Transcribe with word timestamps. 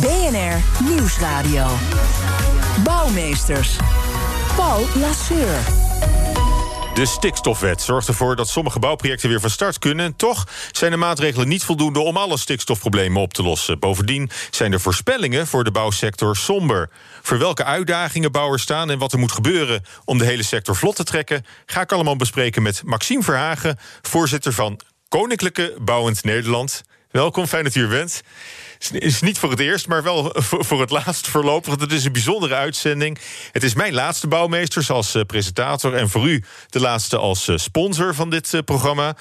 BNR 0.00 0.84
Nieuwsradio. 0.84 1.66
Bouwmeesters. 2.84 3.76
Paul 4.56 4.84
Lasseur. 4.94 5.58
De 6.94 7.06
stikstofwet 7.06 7.82
zorgt 7.82 8.08
ervoor 8.08 8.36
dat 8.36 8.48
sommige 8.48 8.78
bouwprojecten 8.78 9.28
weer 9.28 9.40
van 9.40 9.50
start 9.50 9.78
kunnen. 9.78 10.16
Toch 10.16 10.46
zijn 10.72 10.90
de 10.90 10.96
maatregelen 10.96 11.48
niet 11.48 11.64
voldoende 11.64 12.00
om 12.00 12.16
alle 12.16 12.38
stikstofproblemen 12.38 13.22
op 13.22 13.32
te 13.32 13.42
lossen. 13.42 13.78
Bovendien 13.78 14.30
zijn 14.50 14.70
de 14.70 14.78
voorspellingen 14.78 15.46
voor 15.46 15.64
de 15.64 15.70
bouwsector 15.70 16.36
somber. 16.36 16.90
Voor 17.22 17.38
welke 17.38 17.64
uitdagingen 17.64 18.32
bouwers 18.32 18.62
staan 18.62 18.90
en 18.90 18.98
wat 18.98 19.12
er 19.12 19.18
moet 19.18 19.32
gebeuren 19.32 19.82
om 20.04 20.18
de 20.18 20.24
hele 20.24 20.42
sector 20.42 20.76
vlot 20.76 20.96
te 20.96 21.04
trekken, 21.04 21.44
ga 21.66 21.80
ik 21.80 21.92
allemaal 21.92 22.16
bespreken 22.16 22.62
met 22.62 22.82
Maxime 22.84 23.22
Verhagen, 23.22 23.78
voorzitter 24.02 24.52
van 24.52 24.80
Koninklijke 25.08 25.76
Bouwend 25.80 26.24
Nederland. 26.24 26.82
Welkom, 27.16 27.46
fijn 27.46 27.64
dat 27.64 27.74
u 27.74 27.82
er 27.82 27.88
bent. 27.88 28.22
Het 28.78 29.02
is 29.02 29.20
niet 29.20 29.38
voor 29.38 29.50
het 29.50 29.60
eerst, 29.60 29.86
maar 29.86 30.02
wel 30.02 30.32
voor 30.68 30.80
het 30.80 30.90
laatst 30.90 31.26
voorlopig. 31.28 31.80
Het 31.80 31.92
is 31.92 32.04
een 32.04 32.12
bijzondere 32.12 32.54
uitzending. 32.54 33.18
Het 33.52 33.62
is 33.62 33.74
mijn 33.74 33.94
laatste 33.94 34.26
bouwmeesters 34.26 34.90
als 34.90 35.14
eh, 35.14 35.22
presentator... 35.22 35.94
en 35.94 36.08
voor 36.08 36.28
u 36.28 36.44
de 36.68 36.80
laatste 36.80 37.16
als 37.16 37.48
eh, 37.48 37.56
sponsor 37.56 38.14
van 38.14 38.30
dit 38.30 38.54
eh, 38.54 38.60
programma. 38.60 39.16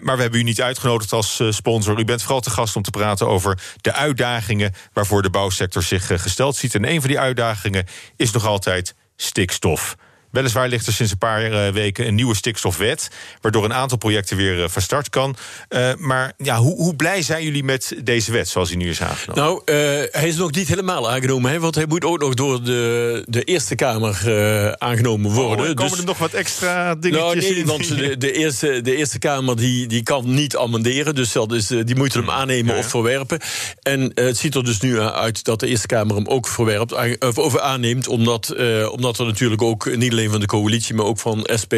Maar 0.00 0.16
we 0.16 0.22
hebben 0.22 0.40
u 0.40 0.42
niet 0.42 0.62
uitgenodigd 0.62 1.12
als 1.12 1.42
sponsor. 1.48 1.98
U 1.98 2.04
bent 2.04 2.22
vooral 2.22 2.40
te 2.40 2.50
gast 2.50 2.76
om 2.76 2.82
te 2.82 2.90
praten 2.90 3.28
over 3.28 3.58
de 3.80 3.92
uitdagingen... 3.92 4.74
waarvoor 4.92 5.22
de 5.22 5.30
bouwsector 5.30 5.82
zich 5.82 6.06
gesteld 6.06 6.56
ziet. 6.56 6.74
En 6.74 6.88
een 6.88 7.00
van 7.00 7.08
die 7.08 7.18
uitdagingen 7.18 7.86
is 8.16 8.30
nog 8.30 8.46
altijd 8.46 8.94
stikstof. 9.16 9.96
Weliswaar 10.30 10.68
ligt 10.68 10.86
er 10.86 10.92
sinds 10.92 11.12
een 11.12 11.18
paar 11.18 11.42
eh, 11.44 11.72
weken 11.72 12.06
een 12.06 12.14
nieuwe 12.14 12.34
stikstofwet, 12.34 13.10
waardoor 13.40 13.64
een 13.64 13.72
aantal 13.72 13.98
projecten 13.98 14.36
weer 14.36 14.62
eh, 14.62 14.68
van 14.68 14.82
start 14.82 15.08
kan. 15.08 15.36
Uh, 15.68 15.90
maar 15.98 16.32
ja, 16.36 16.56
hoe, 16.56 16.76
hoe, 16.76 16.96
blij 16.96 17.22
zijn 17.22 17.44
jullie 17.44 17.64
met 17.64 17.94
deze 18.04 18.32
wet 18.32 18.48
zoals 18.48 18.68
hij 18.68 18.78
nu 18.78 18.88
is 18.88 19.02
aangenomen? 19.02 19.42
Nou, 19.42 19.60
uh, 19.64 20.06
hij 20.10 20.28
is 20.28 20.36
nog 20.36 20.52
niet 20.52 20.68
helemaal 20.68 21.10
aangenomen, 21.10 21.50
hè, 21.50 21.60
want 21.60 21.74
hij 21.74 21.86
moet 21.88 22.04
ook 22.04 22.18
nog 22.18 22.34
door 22.34 22.64
de, 22.64 23.24
de 23.26 23.44
Eerste 23.44 23.74
Kamer 23.74 24.22
uh, 24.26 24.72
aangenomen 24.72 25.30
worden. 25.30 25.68
Oh, 25.68 25.74
komen 25.74 25.90
dus, 25.90 25.98
er 25.98 26.04
nog 26.04 26.18
wat 26.18 26.32
extra 26.32 26.94
dingetjes 26.94 27.22
nou, 27.22 27.36
nee, 27.36 27.54
in? 27.54 27.66
Want 27.66 27.88
de, 27.88 28.16
de, 28.16 28.32
eerste, 28.32 28.80
de 28.80 28.96
Eerste 28.96 29.18
Kamer 29.18 29.56
die, 29.56 29.86
die 29.86 30.02
kan 30.02 30.34
niet 30.34 30.56
amenderen, 30.56 31.14
dus 31.14 31.32
dat 31.32 31.52
is, 31.52 31.66
die 31.66 31.96
moeten 31.96 32.20
hem 32.20 32.30
aannemen 32.30 32.66
ja, 32.66 32.72
ja. 32.72 32.78
of 32.78 32.90
verwerpen. 32.90 33.38
En 33.82 34.12
het 34.14 34.36
ziet 34.36 34.54
er 34.54 34.64
dus 34.64 34.80
nu 34.80 35.00
uit 35.00 35.44
dat 35.44 35.60
de 35.60 35.66
Eerste 35.66 35.86
Kamer 35.86 36.16
hem 36.16 36.26
ook 36.26 36.48
verwerpt, 36.48 37.18
of 37.36 37.58
aanneemt, 37.58 38.08
omdat, 38.08 38.54
omdat 38.90 39.18
er 39.18 39.26
natuurlijk 39.26 39.62
ook 39.62 39.96
niet 39.96 40.12
alleen 40.20 40.32
van 40.32 40.40
de 40.40 40.46
coalitie, 40.46 40.94
maar 40.94 41.04
ook 41.06 41.18
van 41.18 41.48
SP 41.62 41.74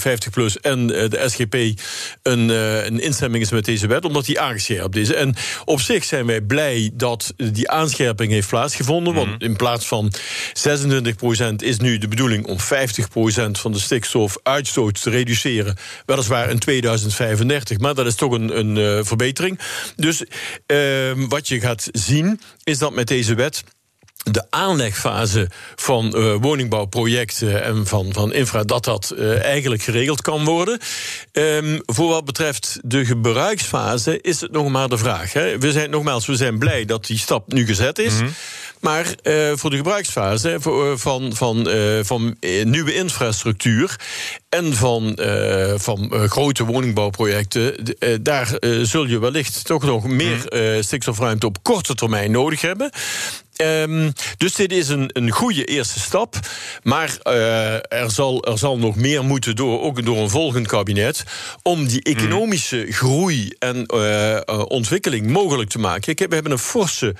50PLUS 0.00 0.60
en 0.60 0.86
de 0.86 1.22
SGP 1.26 1.54
een, 2.22 2.48
een 2.48 3.00
instemming 3.00 3.44
is 3.44 3.50
met 3.50 3.64
deze 3.64 3.86
wet, 3.86 4.04
omdat 4.04 4.24
die 4.24 4.40
aangescherpt 4.40 4.96
is. 4.96 5.12
En 5.12 5.34
op 5.64 5.80
zich 5.80 6.04
zijn 6.04 6.26
wij 6.26 6.40
blij 6.40 6.90
dat 6.94 7.34
die 7.36 7.70
aanscherping 7.70 8.32
heeft 8.32 8.48
plaatsgevonden, 8.48 9.14
want 9.14 9.24
Mhm. 9.26 9.44
in 9.44 9.56
plaats 9.56 9.86
van 9.86 10.12
26% 10.52 11.62
is 11.62 11.78
nu 11.78 11.98
de 11.98 12.08
bedoeling 12.08 12.46
om 12.46 12.58
50% 12.60 13.58
van 13.58 13.72
de 13.72 13.78
stikstofuitstoot 13.78 15.02
te 15.02 15.10
reduceren, 15.10 15.76
weliswaar 16.06 16.50
in 16.50 16.58
2035, 16.58 17.78
maar 17.78 17.94
dat 17.94 18.06
is 18.06 18.14
toch 18.14 18.32
een, 18.32 18.58
een 18.58 18.76
uh, 18.76 18.98
verbetering. 19.04 19.58
Dus 19.96 20.24
uh, 20.66 20.78
wat 21.28 21.48
je 21.48 21.60
gaat 21.60 21.88
zien 21.92 22.40
is 22.64 22.78
dat 22.78 22.94
met 22.94 23.08
deze 23.08 23.34
wet 23.34 23.64
de 24.30 24.44
aanlegfase 24.50 25.48
van 25.74 26.12
uh, 26.16 26.34
woningbouwprojecten 26.40 27.62
en 27.62 27.86
van, 27.86 28.12
van 28.12 28.32
infra, 28.32 28.64
dat 28.64 28.84
dat 28.84 29.14
uh, 29.18 29.42
eigenlijk 29.42 29.82
geregeld 29.82 30.22
kan 30.22 30.44
worden. 30.44 30.78
Um, 31.32 31.80
voor 31.86 32.08
wat 32.08 32.24
betreft 32.24 32.78
de 32.82 33.04
gebruiksfase 33.04 34.20
is 34.20 34.40
het 34.40 34.52
nog 34.52 34.68
maar 34.68 34.88
de 34.88 34.98
vraag. 34.98 35.32
Hè. 35.32 35.58
We 35.58 35.72
zijn 35.72 35.90
nogmaals, 35.90 36.26
we 36.26 36.36
zijn 36.36 36.58
blij 36.58 36.84
dat 36.84 37.06
die 37.06 37.18
stap 37.18 37.52
nu 37.52 37.66
gezet 37.66 37.98
is. 37.98 38.12
Mm-hmm. 38.12 38.34
Maar 38.80 39.14
uh, 39.22 39.52
voor 39.54 39.70
de 39.70 39.76
gebruiksfase 39.76 40.56
voor, 40.60 40.98
van, 40.98 41.34
van, 41.34 41.68
van 42.02 42.36
nieuwe 42.64 42.94
infrastructuur 42.94 44.00
en 44.48 44.74
van, 44.74 45.18
van 45.76 46.28
grote 46.28 46.64
woningbouwprojecten, 46.64 47.74
daar 48.20 48.58
zul 48.82 49.06
je 49.06 49.18
wellicht 49.18 49.64
toch 49.64 49.82
nog 49.82 50.06
meer 50.06 50.46
stikstofruimte 50.80 51.46
op 51.46 51.62
korte 51.62 51.94
termijn 51.94 52.30
nodig 52.30 52.60
hebben. 52.60 52.90
Um, 53.62 54.12
dus 54.36 54.54
dit 54.54 54.72
is 54.72 54.88
een, 54.88 55.10
een 55.12 55.30
goede 55.30 55.64
eerste 55.64 56.00
stap. 56.00 56.36
Maar 56.82 57.18
uh, 57.24 57.74
er, 57.74 58.10
zal, 58.10 58.44
er 58.44 58.58
zal 58.58 58.78
nog 58.78 58.96
meer 58.96 59.24
moeten 59.24 59.56
door, 59.56 59.80
ook 59.80 60.04
door 60.04 60.16
een 60.16 60.30
volgend 60.30 60.66
kabinet, 60.66 61.24
om 61.62 61.86
die 61.86 62.02
economische 62.02 62.84
mm. 62.86 62.92
groei 62.92 63.52
en 63.58 63.84
uh, 63.94 64.40
ontwikkeling 64.68 65.26
mogelijk 65.26 65.70
te 65.70 65.78
maken. 65.78 66.14
Kijk, 66.14 66.28
we 66.28 66.34
hebben 66.34 66.52
een 66.52 66.58
forse 66.58 67.14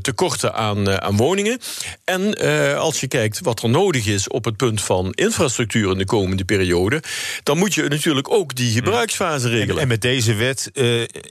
tekorten 0.00 0.54
aan, 0.54 1.00
aan 1.02 1.16
woningen. 1.16 1.58
En 2.04 2.38
als 2.78 3.00
je 3.00 3.08
kijkt 3.08 3.40
wat 3.42 3.62
er 3.62 3.68
nodig 3.68 4.06
is 4.06 4.28
op 4.28 4.44
het 4.44 4.56
punt 4.56 4.82
van 4.82 5.12
infrastructuur 5.12 5.90
in 5.90 5.98
de 5.98 6.04
komende 6.04 6.44
periode, 6.44 7.02
dan 7.42 7.58
moet 7.58 7.74
je 7.74 7.82
natuurlijk 7.82 8.30
ook 8.30 8.54
die 8.54 8.72
gebruiksfase 8.72 9.48
regelen. 9.48 9.76
En, 9.76 9.82
en 9.82 9.88
met 9.88 10.00
deze 10.00 10.34
wet 10.34 10.70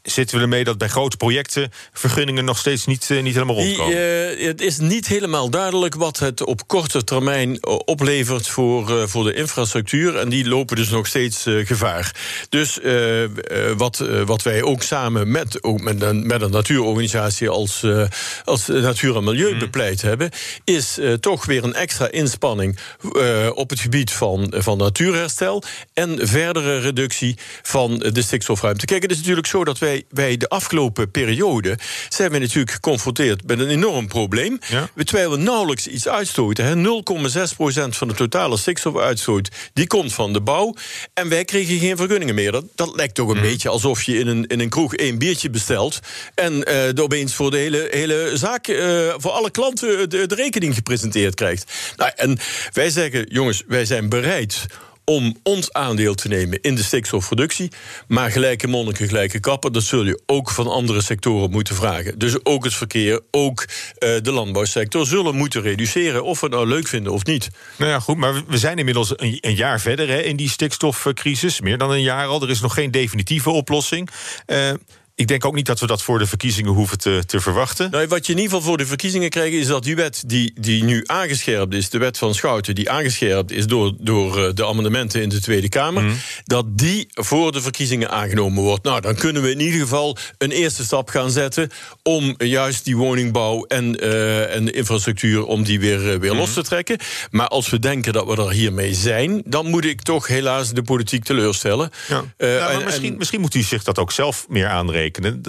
zitten 0.03 0.37
we 0.37 0.43
ermee 0.43 0.63
dat 0.63 0.77
bij 0.77 0.87
grote 0.87 1.17
projecten 1.17 1.71
vergunningen 1.93 2.45
nog 2.45 2.57
steeds 2.57 2.85
niet, 2.85 3.09
niet 3.09 3.33
helemaal 3.33 3.55
rondkomen. 3.55 3.95
Die, 4.37 4.47
het 4.47 4.61
is 4.61 4.77
niet 4.77 5.07
helemaal 5.07 5.49
duidelijk 5.49 5.95
wat 5.95 6.19
het 6.19 6.43
op 6.43 6.67
korte 6.67 7.03
termijn 7.03 7.67
oplevert 7.67 8.47
voor, 8.47 9.09
voor 9.09 9.23
de 9.23 9.33
infrastructuur. 9.33 10.15
En 10.15 10.29
die 10.29 10.47
lopen 10.47 10.75
dus 10.75 10.89
nog 10.89 11.07
steeds 11.07 11.45
gevaar. 11.63 12.15
Dus 12.49 12.79
wat, 13.77 14.03
wat 14.25 14.41
wij 14.41 14.63
ook 14.63 14.83
samen 14.83 15.31
met, 15.31 15.63
ook 15.63 15.81
met, 15.81 16.01
een, 16.01 16.27
met 16.27 16.41
een 16.41 16.51
natuurorganisatie 16.51 17.38
als, 17.47 17.85
als 18.43 18.67
Natuur 18.67 19.15
en 19.15 19.23
Milieu 19.23 19.53
mm. 19.53 19.59
bepleit 19.59 20.01
hebben, 20.01 20.29
is 20.63 20.97
toch 21.19 21.45
weer 21.45 21.63
een 21.63 21.73
extra 21.73 22.11
inspanning 22.11 22.79
op 23.53 23.69
het 23.69 23.79
gebied 23.79 24.11
van, 24.11 24.53
van 24.57 24.77
natuurherstel 24.77 25.63
en 25.93 26.27
verdere 26.27 26.79
reductie 26.79 27.37
van 27.61 27.97
de 27.97 28.21
stikstofruimte. 28.21 28.85
Kijk, 28.85 29.01
het 29.01 29.11
is 29.11 29.17
natuurlijk 29.17 29.47
zo 29.47 29.63
dat 29.63 29.79
wij, 29.79 30.03
wij 30.09 30.37
de 30.37 30.49
afgelopen 30.49 31.11
periode 31.11 31.77
zijn 32.09 32.31
we 32.31 32.37
natuurlijk 32.37 32.71
geconfronteerd 32.71 33.47
met 33.47 33.59
een 33.59 33.69
enorm 33.69 34.07
probleem. 34.07 34.59
Ja. 34.67 34.89
Terwijl 35.03 35.31
we 35.31 35.37
nauwelijks 35.37 35.87
iets 35.87 36.07
uitstoten. 36.07 36.83
0,6% 36.83 37.89
van 37.89 38.07
de 38.07 38.13
totale 38.13 38.57
stikstofuitstoot 38.57 39.49
die 39.73 39.87
komt 39.87 40.13
van 40.13 40.33
de 40.33 40.41
bouw. 40.41 40.75
En 41.13 41.29
wij 41.29 41.45
kregen 41.45 41.79
geen 41.79 41.97
vergunningen 41.97 42.35
meer. 42.35 42.51
Dat, 42.51 42.65
dat 42.75 42.95
lijkt 42.95 43.15
toch 43.15 43.29
een 43.29 43.35
mm. 43.35 43.41
beetje 43.41 43.69
alsof 43.69 44.03
je 44.03 44.19
in 44.19 44.27
een, 44.27 44.47
in 44.47 44.59
een 44.59 44.69
kroeg 44.69 44.95
één 44.95 45.17
biertje 45.17 45.49
bestelt. 45.49 45.99
En 46.35 46.53
uh, 46.53 46.97
er 46.97 47.07
voor 47.27 47.51
de 47.51 47.57
hele, 47.57 47.87
hele 47.91 48.31
zaak, 48.33 48.67
uh, 48.67 49.13
voor 49.17 49.31
alle 49.31 49.51
klanten, 49.51 50.09
de, 50.09 50.27
de 50.27 50.35
rekening 50.35 50.75
gepresenteerd 50.75 51.35
krijgt. 51.35 51.93
Nou, 51.95 52.11
en 52.15 52.37
wij 52.73 52.89
zeggen, 52.89 53.25
jongens, 53.29 53.63
wij 53.67 53.85
zijn 53.85 54.09
bereid 54.09 54.65
om 55.09 55.35
ons 55.43 55.73
aandeel 55.73 56.15
te 56.15 56.27
nemen 56.27 56.61
in 56.61 56.75
de 56.75 56.83
stikstofproductie. 56.83 57.71
Maar 58.07 58.31
gelijke 58.31 58.67
monniken, 58.67 59.07
gelijke 59.07 59.39
kappen, 59.39 59.73
dat 59.73 59.83
zul 59.83 60.05
je 60.05 60.21
ook 60.25 60.51
van 60.51 60.67
andere 60.67 61.01
sectoren 61.01 61.51
moeten 61.51 61.75
vragen. 61.75 62.19
Dus 62.19 62.45
ook 62.45 62.63
het 62.63 62.73
verkeer, 62.73 63.21
ook 63.31 63.65
uh, 63.99 64.09
de 64.21 64.31
landbouwsector 64.31 65.05
zullen 65.05 65.35
moeten 65.35 65.61
reduceren, 65.61 66.23
of 66.23 66.39
we 66.39 66.45
het 66.45 66.55
nou 66.55 66.67
leuk 66.67 66.87
vinden 66.87 67.13
of 67.13 67.25
niet. 67.25 67.49
Nou 67.75 67.91
ja, 67.91 67.99
goed, 67.99 68.17
maar 68.17 68.43
we 68.47 68.57
zijn 68.57 68.77
inmiddels 68.77 69.13
een, 69.15 69.37
een 69.41 69.55
jaar 69.55 69.79
verder 69.79 70.07
hè, 70.07 70.19
in 70.19 70.35
die 70.35 70.49
stikstofcrisis, 70.49 71.61
meer 71.61 71.77
dan 71.77 71.91
een 71.91 72.01
jaar 72.01 72.27
al. 72.27 72.41
Er 72.41 72.49
is 72.49 72.61
nog 72.61 72.73
geen 72.73 72.91
definitieve 72.91 73.49
oplossing. 73.49 74.09
Ik 75.19 75.27
denk 75.27 75.45
ook 75.45 75.55
niet 75.55 75.65
dat 75.65 75.79
we 75.79 75.87
dat 75.87 76.01
voor 76.01 76.19
de 76.19 76.27
verkiezingen 76.27 76.71
hoeven 76.71 76.97
te, 76.97 77.23
te 77.25 77.39
verwachten. 77.39 77.91
Nou, 77.91 78.07
wat 78.07 78.25
je 78.25 78.31
in 78.31 78.37
ieder 78.37 78.53
geval 78.53 78.67
voor 78.69 78.77
de 78.77 78.85
verkiezingen 78.85 79.29
krijgt, 79.29 79.53
is 79.53 79.67
dat 79.67 79.83
die 79.83 79.95
wet 79.95 80.23
die, 80.25 80.53
die 80.59 80.83
nu 80.83 81.03
aangescherpt 81.05 81.73
is, 81.73 81.89
de 81.89 81.97
wet 81.97 82.17
van 82.17 82.35
Schouten, 82.35 82.75
die 82.75 82.89
aangescherpt 82.89 83.51
is 83.51 83.67
door, 83.67 83.93
door 83.97 84.55
de 84.55 84.65
amendementen 84.65 85.21
in 85.21 85.29
de 85.29 85.41
Tweede 85.41 85.69
Kamer, 85.69 86.03
mm. 86.03 86.15
dat 86.45 86.77
die 86.77 87.07
voor 87.13 87.51
de 87.51 87.61
verkiezingen 87.61 88.09
aangenomen 88.09 88.63
wordt. 88.63 88.83
Nou, 88.83 89.01
dan 89.01 89.15
kunnen 89.15 89.41
we 89.41 89.51
in 89.51 89.59
ieder 89.59 89.79
geval 89.79 90.17
een 90.37 90.51
eerste 90.51 90.83
stap 90.83 91.09
gaan 91.09 91.31
zetten 91.31 91.69
om 92.03 92.35
juist 92.37 92.85
die 92.85 92.97
woningbouw 92.97 93.65
en, 93.65 94.03
uh, 94.03 94.55
en 94.55 94.65
de 94.65 94.71
infrastructuur 94.71 95.45
om 95.45 95.63
die 95.63 95.79
weer, 95.79 96.19
weer 96.19 96.31
mm. 96.31 96.37
los 96.37 96.53
te 96.53 96.63
trekken. 96.63 96.97
Maar 97.31 97.47
als 97.47 97.69
we 97.69 97.79
denken 97.79 98.13
dat 98.13 98.25
we 98.25 98.35
er 98.35 98.51
hiermee 98.51 98.93
zijn, 98.93 99.41
dan 99.45 99.65
moet 99.65 99.85
ik 99.85 100.01
toch 100.01 100.27
helaas 100.27 100.69
de 100.73 100.83
politiek 100.83 101.23
teleurstellen. 101.23 101.89
Ja. 102.07 102.23
Uh, 102.37 102.59
nou, 102.59 102.73
en, 102.73 102.85
misschien, 102.85 103.11
en, 103.11 103.17
misschien 103.17 103.41
moet 103.41 103.55
u 103.55 103.61
zich 103.61 103.83
dat 103.83 103.99
ook 103.99 104.11
zelf 104.11 104.45
meer 104.49 104.67
aanrekenen 104.67 105.07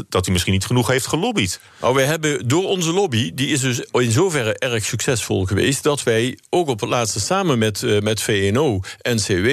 dat 0.08 0.24
hij 0.24 0.32
misschien 0.32 0.52
niet 0.52 0.64
genoeg 0.64 0.88
heeft 0.88 1.06
gelobbyd. 1.06 1.60
Nou, 1.80 1.94
wij 1.94 2.04
hebben 2.04 2.48
door 2.48 2.68
onze 2.68 2.92
lobby, 2.92 3.30
die 3.34 3.48
is 3.48 3.60
dus 3.60 3.80
in 3.92 4.10
zoverre 4.10 4.58
erg 4.58 4.84
succesvol 4.84 5.44
geweest, 5.44 5.82
dat 5.82 6.02
wij 6.02 6.38
ook 6.50 6.68
op 6.68 6.80
het 6.80 6.88
laatste 6.88 7.20
samen 7.20 7.58
met, 7.58 7.82
uh, 7.82 8.00
met 8.00 8.22
VNO, 8.22 8.80
NCW 9.02 9.46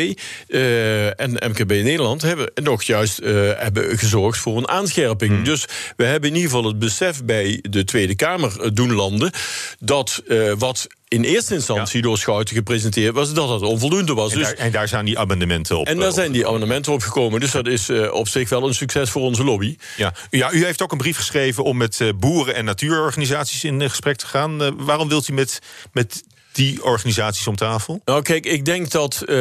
uh, 0.48 1.19
en 1.19 1.31
MKB 1.31 1.69
Nederland 1.69 2.21
hebben 2.21 2.51
nog 2.56 2.83
juist 2.83 3.19
uh, 3.19 3.51
hebben 3.56 3.98
gezorgd 3.98 4.39
voor 4.39 4.57
een 4.57 4.68
aanscherping. 4.68 5.31
Hmm. 5.31 5.44
Dus 5.44 5.65
we 5.95 6.04
hebben 6.04 6.30
in 6.30 6.36
ieder 6.36 6.51
geval 6.51 6.68
het 6.68 6.80
besef 6.80 7.24
bij 7.24 7.63
de 7.69 7.83
Tweede 7.83 8.15
Kamer 8.15 8.74
doen 8.74 8.94
landen 8.94 9.31
dat 9.80 10.24
wat 10.57 10.88
in 11.07 11.24
eerste 11.24 11.54
instantie 11.54 12.01
door 12.01 12.18
Schouten 12.18 12.56
gepresenteerd 12.56 13.13
was 13.13 13.33
dat 13.33 13.48
dat 13.48 13.62
onvoldoende 13.62 14.13
was. 14.13 14.31
En, 14.31 14.38
dus, 14.38 14.54
en 14.54 14.71
daar 14.71 14.88
zijn 14.88 15.06
die 15.06 15.19
amendementen 15.19 15.77
op. 15.77 15.88
En 15.88 15.98
daar 15.98 16.12
zijn 16.12 16.31
die 16.31 16.48
amendementen 16.48 16.94
op 16.94 17.01
gekomen. 17.01 17.39
Dus 17.39 17.51
dat 17.51 17.68
is 17.68 17.89
uh, 17.89 18.13
op 18.13 18.27
zich 18.27 18.50
wel 18.50 18.68
een 18.68 18.74
succes 18.74 19.09
voor 19.09 19.21
onze 19.21 19.44
lobby. 19.44 19.77
Ja. 19.98 20.13
ja, 20.30 20.51
u 20.51 20.65
heeft 20.65 20.81
ook 20.81 20.92
een 20.92 20.98
brief 20.98 21.18
geschreven 21.18 21.63
om 21.63 21.77
met 21.77 22.00
uh, 22.00 22.09
boeren- 22.15 22.56
en 22.56 22.65
natuurorganisaties 22.65 23.63
in 23.63 23.89
gesprek 23.89 24.15
te 24.15 24.27
gaan. 24.27 24.86
Waarom 24.86 25.07
wilt 25.07 25.27
u 25.27 25.33
met, 25.33 25.59
met 25.92 26.24
die 26.57 26.83
organisaties 26.83 27.48
om 27.48 27.56
tafel? 27.56 28.01
Nou, 28.06 28.21
kijk, 28.21 28.45
ik 28.45 28.65
denk 28.65 28.92
dat 28.92 29.24
uh, 29.25 29.38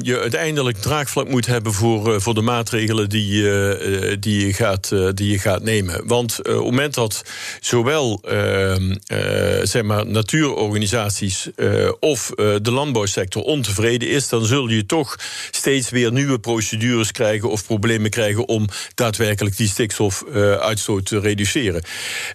je 0.00 0.18
uiteindelijk 0.20 0.76
draagvlak 0.76 1.28
moet 1.28 1.46
hebben 1.46 1.72
voor, 1.72 2.14
uh, 2.14 2.20
voor 2.20 2.34
de 2.34 2.40
maatregelen 2.40 3.08
die, 3.08 3.42
uh, 3.42 4.16
die, 4.20 4.46
je, 4.46 4.52
gaat, 4.52 4.88
die 5.14 5.30
je 5.30 5.38
gaat 5.38 5.62
nemen. 5.62 6.06
Want 6.06 6.38
op 6.38 6.44
het 6.44 6.64
moment 6.64 6.94
dat 6.94 7.24
zowel 7.60 8.20
ehm, 8.22 8.94
zeg 9.62 9.82
maar 9.82 10.06
natuurorganisaties 10.06 11.48
of 12.00 12.30
de 12.36 12.70
landbouwsector 12.70 13.42
ontevreden 13.42 14.08
is, 14.08 14.28
dan 14.28 14.44
zul 14.44 14.68
je 14.68 14.86
toch 14.86 15.16
steeds 15.50 15.90
weer 15.90 16.12
nieuwe 16.12 16.38
procedures 16.38 17.12
krijgen 17.12 17.50
of 17.50 17.64
problemen 17.64 18.10
krijgen 18.10 18.48
om 18.48 18.68
daadwerkelijk 18.94 19.56
die 19.56 19.68
stikstofuitstoot 19.68 21.06
te 21.06 21.20
reduceren. 21.20 21.82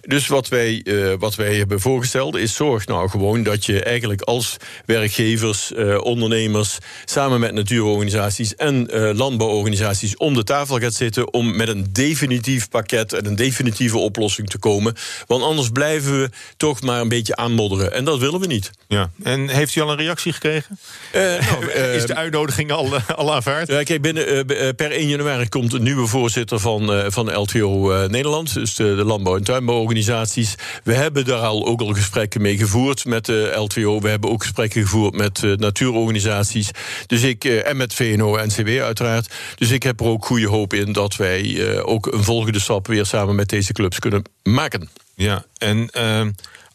Dus 0.00 0.26
wat 0.26 0.48
wij, 0.48 0.86
wat 1.18 1.34
wij 1.34 1.54
hebben 1.54 1.80
voorgesteld 1.80 2.36
is 2.36 2.54
zorg 2.54 2.86
nou 2.86 3.08
gewoon 3.08 3.42
dat 3.42 3.66
je 3.66 3.82
eigenlijk 3.82 4.24
als 4.26 4.56
werkgevers, 4.84 5.72
eh, 5.72 6.00
ondernemers, 6.00 6.78
samen 7.04 7.40
met 7.40 7.52
natuurorganisaties 7.52 8.54
en 8.54 8.90
eh, 8.90 9.10
landbouworganisaties 9.14 10.16
om 10.16 10.34
de 10.34 10.44
tafel 10.44 10.78
gaat 10.78 10.94
zitten 10.94 11.32
om 11.32 11.56
met 11.56 11.68
een 11.68 11.86
definitief 11.92 12.68
pakket 12.68 13.12
en 13.12 13.26
een 13.26 13.36
definitieve 13.36 13.98
oplossing 13.98 14.48
te 14.48 14.58
komen. 14.58 14.94
Want 15.26 15.42
anders 15.42 15.68
blijven 15.68 16.20
we 16.20 16.30
toch 16.56 16.82
maar 16.82 17.00
een 17.00 17.08
beetje 17.08 17.36
aanmodderen. 17.36 17.92
En 17.92 18.04
dat 18.04 18.18
willen 18.18 18.40
we 18.40 18.46
niet. 18.46 18.70
Ja. 18.88 19.10
En 19.22 19.48
heeft 19.48 19.74
u 19.74 19.80
al 19.80 19.90
een 19.90 19.96
reactie 19.96 20.32
gekregen? 20.32 20.78
Uh, 21.14 21.22
nou, 21.50 21.70
Is 21.70 22.06
de 22.06 22.14
uitnodiging 22.14 22.72
al, 22.72 22.94
al 23.16 23.34
aanvaard? 23.34 23.68
Ja, 23.68 23.82
kijk, 23.82 24.02
binnen, 24.02 24.46
per 24.76 24.90
1 24.90 25.08
januari 25.08 25.48
komt 25.48 25.72
een 25.72 25.82
nieuwe 25.82 26.06
voorzitter 26.06 26.60
van, 26.60 27.12
van 27.12 27.34
LTO 27.34 28.06
Nederland, 28.06 28.54
dus 28.54 28.74
de, 28.74 28.94
de 28.94 29.04
landbouw- 29.04 29.36
en 29.36 29.44
tuinbouworganisaties. 29.44 30.54
We 30.84 30.94
hebben 30.94 31.24
daar 31.24 31.40
al 31.40 31.66
ook 31.66 31.80
al 31.80 31.94
gesprekken 31.94 32.42
mee 32.42 32.56
gevoerd 32.56 33.04
met 33.04 33.26
de 33.26 33.52
LTO. 33.56 34.00
We 34.00 34.08
hebben 34.20 34.30
ook 34.30 34.42
gesprekken 34.42 34.82
gevoerd 34.82 35.14
met 35.14 35.42
uh, 35.42 35.56
natuurorganisaties. 35.56 36.70
Dus 37.06 37.22
ik, 37.22 37.44
uh, 37.44 37.68
en 37.68 37.76
met 37.76 37.94
VNO 37.94 38.36
en 38.36 38.46
NCW 38.46 38.68
uiteraard. 38.82 39.34
Dus 39.56 39.70
ik 39.70 39.82
heb 39.82 40.00
er 40.00 40.06
ook 40.06 40.26
goede 40.26 40.48
hoop 40.48 40.72
in 40.72 40.92
dat 40.92 41.16
wij 41.16 41.42
uh, 41.42 41.88
ook 41.88 42.06
een 42.06 42.24
volgende 42.24 42.60
stap 42.60 42.86
weer 42.86 43.06
samen 43.06 43.34
met 43.34 43.48
deze 43.48 43.72
clubs 43.72 43.98
kunnen 43.98 44.22
maken. 44.42 44.88
Ja, 45.14 45.44
en 45.58 45.90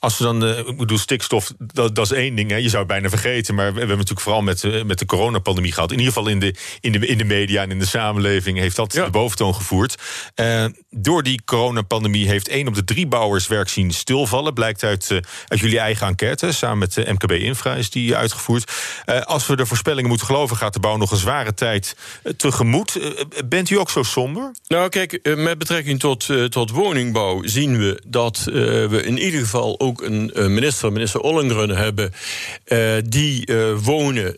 als 0.01 0.18
we 0.18 0.24
dan, 0.24 0.39
de, 0.39 0.63
ik 0.68 0.77
bedoel, 0.77 0.98
stikstof, 0.98 1.53
dat, 1.57 1.95
dat 1.95 2.06
is 2.06 2.18
één 2.18 2.36
ding. 2.36 2.50
Hè. 2.50 2.56
Je 2.56 2.69
zou 2.69 2.77
het 2.77 2.88
bijna 2.88 3.09
vergeten. 3.09 3.56
Maar 3.56 3.65
we, 3.65 3.71
we 3.71 3.77
hebben 3.77 3.98
natuurlijk 3.98 4.25
vooral 4.25 4.42
met, 4.42 4.63
eh, 4.63 4.83
met 4.83 5.00
de 5.00 5.06
coronapandemie 5.06 5.71
gehad. 5.71 5.92
In 5.92 5.98
ieder 5.98 6.13
geval 6.13 6.30
in 6.30 6.39
de, 6.39 6.56
in, 6.80 6.92
de, 6.92 7.07
in 7.07 7.18
de 7.18 7.24
media 7.24 7.62
en 7.62 7.71
in 7.71 7.80
de 7.80 7.86
samenleving 7.86 8.57
heeft 8.57 8.75
dat 8.75 8.92
de 8.92 9.09
boventoon 9.12 9.56
gevoerd. 9.56 9.95
Uh, 10.36 10.65
door 10.89 11.24
die 11.24 11.42
coronapandemie 11.45 12.27
heeft 12.27 12.48
één 12.48 12.68
op 12.68 12.75
de 12.75 12.83
drie 12.83 13.07
bouwers 13.07 13.48
werk 13.48 13.69
zien 13.69 13.92
stilvallen. 13.92 14.53
Blijkt 14.53 14.83
uit, 14.83 15.09
uh, 15.09 15.19
uit 15.48 15.59
jullie 15.59 15.80
eigen 15.80 16.07
enquête. 16.07 16.51
Samen 16.51 16.77
met 16.77 16.94
de 16.94 17.12
MKB 17.12 17.31
Infra 17.31 17.75
is 17.75 17.89
die 17.89 18.15
uitgevoerd. 18.15 18.71
Uh, 19.06 19.21
als 19.21 19.48
we 19.48 19.56
de 19.56 19.65
voorspellingen 19.65 20.09
moeten 20.09 20.27
geloven, 20.27 20.57
gaat 20.57 20.74
de 20.74 20.80
bouw 20.80 20.98
nog 20.98 21.12
een 21.12 21.18
zware 21.18 21.53
tijd 21.53 21.95
tegemoet. 22.38 23.00
bent 23.45 23.69
u 23.69 23.80
ook 23.80 23.89
zo 23.89 24.03
somber? 24.03 24.51
Nou, 24.68 24.89
kijk, 24.89 25.36
met 25.36 25.57
betrekking 25.57 26.00
tot, 26.00 26.30
tot 26.50 26.69
woningbouw 26.69 27.42
zien 27.44 27.77
we 27.77 28.01
dat 28.07 28.42
we 28.44 29.01
in 29.06 29.18
ieder 29.18 29.39
geval 29.39 29.80
ook 29.80 29.91
ook 29.92 30.02
een 30.02 30.54
minister, 30.54 30.92
minister 30.92 31.20
Ollengren, 31.20 31.70
hebben. 31.70 32.14
Uh, 32.68 32.94
die 33.06 33.52
uh, 33.52 33.78
wonen, 33.78 34.34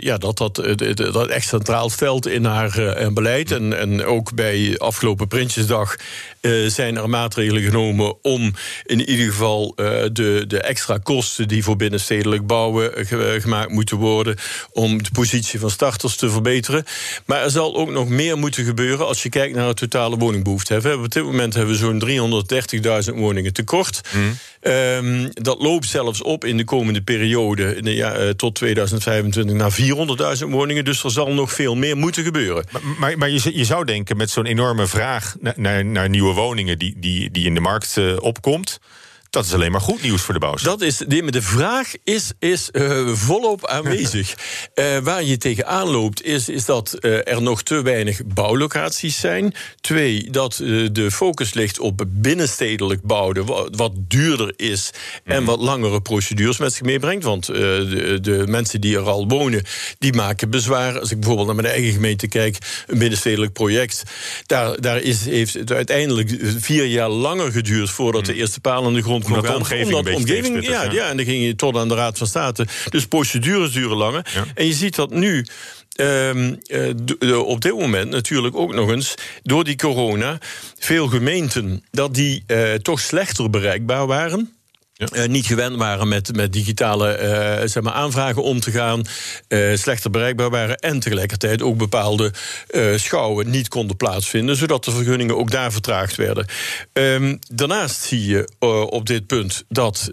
ja, 0.00 0.16
dat 0.18 0.36
dat, 0.36 0.62
dat 0.94 1.28
echt 1.28 1.48
centraal 1.48 1.90
stelt 1.90 2.26
in 2.26 2.44
haar 2.44 3.10
beleid. 3.12 3.50
En, 3.50 3.78
en 3.78 4.04
ook 4.04 4.34
bij 4.34 4.78
afgelopen 4.78 5.28
Prinsjesdag 5.28 5.96
zijn 6.66 6.96
er 6.96 7.08
maatregelen 7.08 7.62
genomen 7.62 8.24
om 8.24 8.54
in 8.84 9.08
ieder 9.08 9.26
geval 9.26 9.72
de, 10.12 10.44
de 10.46 10.60
extra 10.60 10.98
kosten 10.98 11.48
die 11.48 11.62
voor 11.64 11.76
binnenstedelijk 11.76 12.46
bouwen 12.46 13.06
gemaakt 13.40 13.70
moeten 13.70 13.96
worden. 13.96 14.36
om 14.72 15.02
de 15.02 15.10
positie 15.12 15.60
van 15.60 15.70
starters 15.70 16.16
te 16.16 16.30
verbeteren. 16.30 16.84
Maar 17.24 17.42
er 17.42 17.50
zal 17.50 17.76
ook 17.76 17.90
nog 17.90 18.08
meer 18.08 18.38
moeten 18.38 18.64
gebeuren 18.64 19.06
als 19.06 19.22
je 19.22 19.28
kijkt 19.28 19.54
naar 19.54 19.68
het 19.68 19.76
totale 19.76 20.16
woningbehoefte. 20.16 20.80
We 20.80 20.88
hebben 20.88 21.06
op 21.06 21.12
dit 21.12 21.24
moment 21.24 21.54
hebben 21.54 21.74
we 21.74 21.98
zo'n 21.98 23.04
330.000 23.10 23.14
woningen 23.14 23.52
tekort. 23.52 24.00
Mm. 24.14 24.38
Um, 24.66 25.28
dat 25.32 25.62
loopt 25.62 25.88
zelfs 25.88 26.22
op 26.22 26.44
in 26.44 26.56
de 26.56 26.64
komende 26.64 27.02
periode 27.02 27.76
in 27.76 27.86
uh, 27.86 28.28
tot 28.28 28.54
2025 28.54 29.54
naar 29.54 29.76
400.000 30.42 30.48
woningen. 30.48 30.84
Dus 30.84 31.04
er 31.04 31.10
zal 31.10 31.32
nog 31.32 31.52
veel 31.52 31.74
meer 31.74 31.96
moeten 31.96 32.24
gebeuren. 32.24 32.64
Maar, 32.98 33.18
maar, 33.18 33.30
je, 33.30 33.58
je, 33.58 33.64
zou 33.64 33.84
denken 33.84 34.16
met 34.16 34.30
zo'n 34.30 34.46
enorme 34.46 34.86
vraag 34.86 35.36
naar, 35.40 35.54
naar, 35.56 35.84
naar, 35.84 36.08
nieuwe 36.08 36.34
woningen 36.34 36.78
die, 36.78 36.94
die, 36.96 37.30
die 37.30 37.46
in 37.46 37.54
de 37.54 37.60
markt 37.60 37.96
uh, 37.96 38.16
opkomt. 38.20 38.78
Dat 39.30 39.44
is 39.44 39.52
alleen 39.52 39.72
maar 39.72 39.80
goed 39.80 40.02
nieuws 40.02 40.22
voor 40.22 40.34
de 40.34 40.40
bouw. 40.40 40.54
Dat 40.62 40.80
is, 40.80 40.96
de 40.96 41.42
vraag 41.42 41.92
is, 42.04 42.32
is 42.38 42.68
uh, 42.72 43.08
volop 43.08 43.66
aanwezig. 43.66 44.34
uh, 44.74 44.98
waar 44.98 45.24
je 45.24 45.36
tegenaan 45.36 45.88
loopt, 45.88 46.24
is, 46.24 46.48
is 46.48 46.64
dat 46.64 46.96
uh, 47.00 47.28
er 47.28 47.42
nog 47.42 47.62
te 47.62 47.82
weinig 47.82 48.20
bouwlocaties 48.26 49.20
zijn. 49.20 49.54
Twee, 49.80 50.30
dat 50.30 50.54
de 50.92 51.10
focus 51.10 51.54
ligt 51.54 51.78
op 51.78 52.04
binnenstedelijk 52.08 53.02
bouwen, 53.02 53.46
wat, 53.46 53.68
wat 53.76 53.92
duurder 53.96 54.52
is 54.56 54.90
en 55.24 55.42
mhm. 55.42 55.50
wat 55.50 55.60
langere 55.60 56.00
procedures 56.00 56.58
met 56.58 56.72
zich 56.72 56.82
meebrengt. 56.82 57.24
Want 57.24 57.46
de, 57.46 58.18
de, 58.20 58.44
mensen 58.46 58.80
die 58.80 58.96
er 58.96 59.08
al 59.08 59.28
wonen, 59.28 59.62
die 59.98 60.12
maken 60.12 60.50
bezwaar. 60.50 61.00
Als 61.00 61.10
ik 61.10 61.16
bijvoorbeeld 61.16 61.46
naar 61.46 61.56
mijn 61.56 61.74
eigen 61.74 61.92
gemeente 61.92 62.28
kijk, 62.28 62.58
een 62.86 62.98
binnenstedelijk 62.98 63.52
project, 63.52 64.02
daar, 64.46 64.80
daar 64.80 65.00
is, 65.00 65.24
heeft 65.24 65.54
het 65.54 65.72
uiteindelijk 65.72 66.30
vier 66.58 66.84
jaar 66.84 67.08
langer 67.08 67.52
geduurd 67.52 67.90
voordat 67.90 68.24
de 68.24 68.32
mhm. 68.32 68.40
eerste 68.40 68.60
paal 68.60 68.84
aan 68.84 68.94
de 68.94 69.02
grond 69.02 69.25
omdat 69.26 69.46
de 69.46 69.56
omgeving 69.56 69.86
Omdat 69.86 70.06
een 70.06 70.14
omgeving, 70.14 70.66
ja, 70.66 70.82
ja, 70.82 70.92
ja, 70.92 71.08
en 71.08 71.16
dan 71.16 71.26
ging 71.26 71.44
je 71.44 71.56
tot 71.56 71.76
aan 71.76 71.88
de 71.88 71.94
Raad 71.94 72.18
van 72.18 72.26
State. 72.26 72.66
Dus 72.88 73.06
procedures 73.06 73.72
duren 73.72 73.96
langer. 73.96 74.26
Ja. 74.34 74.44
En 74.54 74.66
je 74.66 74.72
ziet 74.72 74.94
dat 74.94 75.10
nu. 75.10 75.46
Um, 76.00 76.58
uh, 77.18 77.38
op 77.38 77.60
dit 77.60 77.72
moment 77.72 78.10
natuurlijk 78.10 78.56
ook 78.56 78.74
nog 78.74 78.90
eens 78.90 79.14
door 79.42 79.64
die 79.64 79.76
corona 79.76 80.38
veel 80.78 81.06
gemeenten 81.06 81.84
dat 81.90 82.14
die 82.14 82.44
uh, 82.46 82.74
toch 82.74 83.00
slechter 83.00 83.50
bereikbaar 83.50 84.06
waren. 84.06 84.55
Uh, 84.96 85.26
niet 85.26 85.46
gewend 85.46 85.76
waren 85.76 86.08
met, 86.08 86.36
met 86.36 86.52
digitale 86.52 87.18
uh, 87.18 87.68
zeg 87.68 87.82
maar 87.82 87.92
aanvragen 87.92 88.42
om 88.42 88.60
te 88.60 88.70
gaan, 88.70 89.02
uh, 89.48 89.76
slechter 89.76 90.10
bereikbaar 90.10 90.50
waren 90.50 90.76
en 90.76 91.00
tegelijkertijd 91.00 91.62
ook 91.62 91.76
bepaalde 91.76 92.32
schouwen 92.96 93.50
niet 93.50 93.68
konden 93.68 93.96
plaatsvinden, 93.96 94.56
zodat 94.56 94.84
de 94.84 94.90
vergunningen 94.90 95.36
ook 95.36 95.50
daar 95.50 95.72
vertraagd 95.72 96.16
werden. 96.16 96.46
Um, 96.92 97.38
daarnaast 97.48 98.00
zie 98.00 98.26
je 98.26 98.48
op 98.90 99.06
dit 99.06 99.26
punt 99.26 99.64
dat 99.68 100.08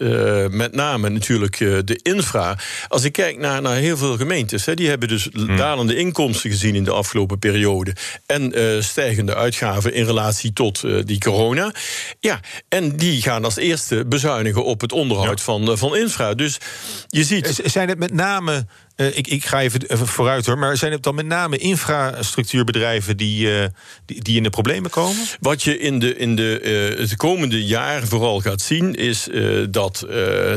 met 0.50 0.76
name 0.76 1.10
natuurlijk 1.10 1.58
de 1.58 2.00
infra, 2.02 2.58
als 2.88 3.04
ik 3.04 3.12
kijk 3.12 3.38
naar, 3.38 3.62
naar 3.62 3.76
heel 3.76 3.98
veel 3.98 4.18
gemeentes, 4.18 4.66
die 4.74 4.90
hebben 4.90 5.08
dus 5.08 5.30
hmm. 5.34 5.58
dalende 5.58 5.96
inkomsten 5.96 6.50
gezien 6.50 6.76
in 6.76 6.84
de 6.84 6.92
afgelopen 6.92 7.40
periode 7.40 7.96
en 8.26 8.54
stijgende 8.84 9.36
uitgaven 9.36 9.94
in 9.94 10.06
relatie 10.06 10.54
tot 10.54 10.82
die 11.06 11.20
corona. 11.20 11.74
Ja, 12.20 12.40
en 12.70 12.98
die 12.98 13.22
gaan 13.22 13.44
als 13.44 13.56
eerste 13.56 14.06
bezuinigen 14.06 14.64
op 14.64 14.73
op 14.74 14.82
het 14.82 14.92
onderhoud 14.92 15.38
ja. 15.38 15.44
van, 15.44 15.78
van 15.78 15.96
infra. 15.96 16.34
Dus 16.34 16.58
je 17.08 17.24
ziet. 17.24 17.62
Zijn 17.64 17.90
het 17.90 18.00
met 18.00 18.14
name 18.14 18.66
uh, 18.96 19.18
ik, 19.18 19.28
ik, 19.28 19.46
ga 19.46 19.62
even, 19.62 19.82
even, 19.82 20.08
vooruit 20.08 20.46
hoor. 20.46 20.58
Maar 20.58 20.78
zijn 20.78 20.92
het 20.92 21.04
dan 21.04 21.16
met 21.16 21.26
name 21.26 21.58
infrastructuurbedrijven 21.58 23.18
die, 23.18 23.48
uh, 23.48 23.66
die, 24.06 24.22
die, 24.22 24.38
in 24.38 24.44
de 24.44 24.50
problemen 24.50 24.90
komen? 24.90 25.26
Wat 25.40 25.64
je 25.64 25.80
in 25.80 26.00
de, 26.00 26.18
in 26.18 26.36
de, 26.36 26.60
uh, 26.94 27.00
het 27.00 27.16
komende 27.16 27.66
jaar 27.66 28.08
vooral 28.08 28.40
gaat 28.40 28.62
zien, 28.62 28.96
is 28.96 29.28
dat, 29.70 30.06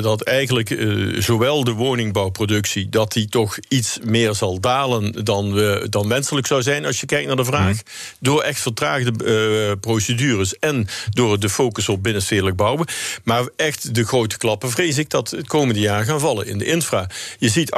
dat 0.02 0.22
eigenlijk 0.22 0.76
zowel 1.18 1.64
de 1.64 1.72
woningbouwproductie, 1.72 2.88
dat 2.88 3.12
die 3.12 3.28
toch 3.28 3.56
iets 3.68 3.98
meer 4.04 4.34
zal 4.34 4.60
dalen 4.60 5.24
dan, 5.24 5.52
we, 5.52 5.86
dan 5.90 6.08
wenselijk 6.08 6.46
zou 6.46 6.62
zijn 6.62 6.84
als 6.84 7.00
je 7.00 7.06
kijkt 7.06 7.26
naar 7.26 7.36
de 7.36 7.44
vraag. 7.44 7.72
Mm. 7.72 7.80
Door 8.20 8.42
echt 8.42 8.60
vertraagde 8.60 9.76
procedures 9.80 10.58
en 10.58 10.88
door 11.10 11.40
de 11.40 11.48
focus 11.48 11.88
op 11.88 12.02
binnenstedelijk 12.02 12.56
bouwen. 12.56 12.86
Maar 13.24 13.48
echt 13.56 13.94
de 13.94 14.04
grote 14.04 14.38
klappen 14.38 14.70
vrees 14.70 14.98
ik 14.98 15.10
dat 15.10 15.30
het 15.30 15.46
komende 15.46 15.80
jaar 15.80 16.04
gaan 16.04 16.20
vallen 16.20 16.46
in 16.46 16.58
de 16.58 16.64
infra. 16.64 17.10
Je 17.38 17.48
ziet 17.48 17.72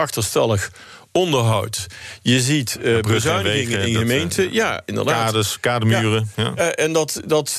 achterstallig 0.52 0.96
onderhoud. 1.12 1.86
Je 2.22 2.40
ziet 2.40 2.78
uh, 2.82 3.00
bezuinigingen 3.00 3.88
in 3.88 3.96
gemeenten. 3.96 4.52
ja, 4.52 4.82
inderdaad. 4.86 5.24
Kades, 5.24 5.60
kademuren. 5.60 6.30
Ja. 6.36 6.52
Ja. 6.56 6.70
en 6.70 6.92
dat, 6.92 7.20
dat, 7.26 7.56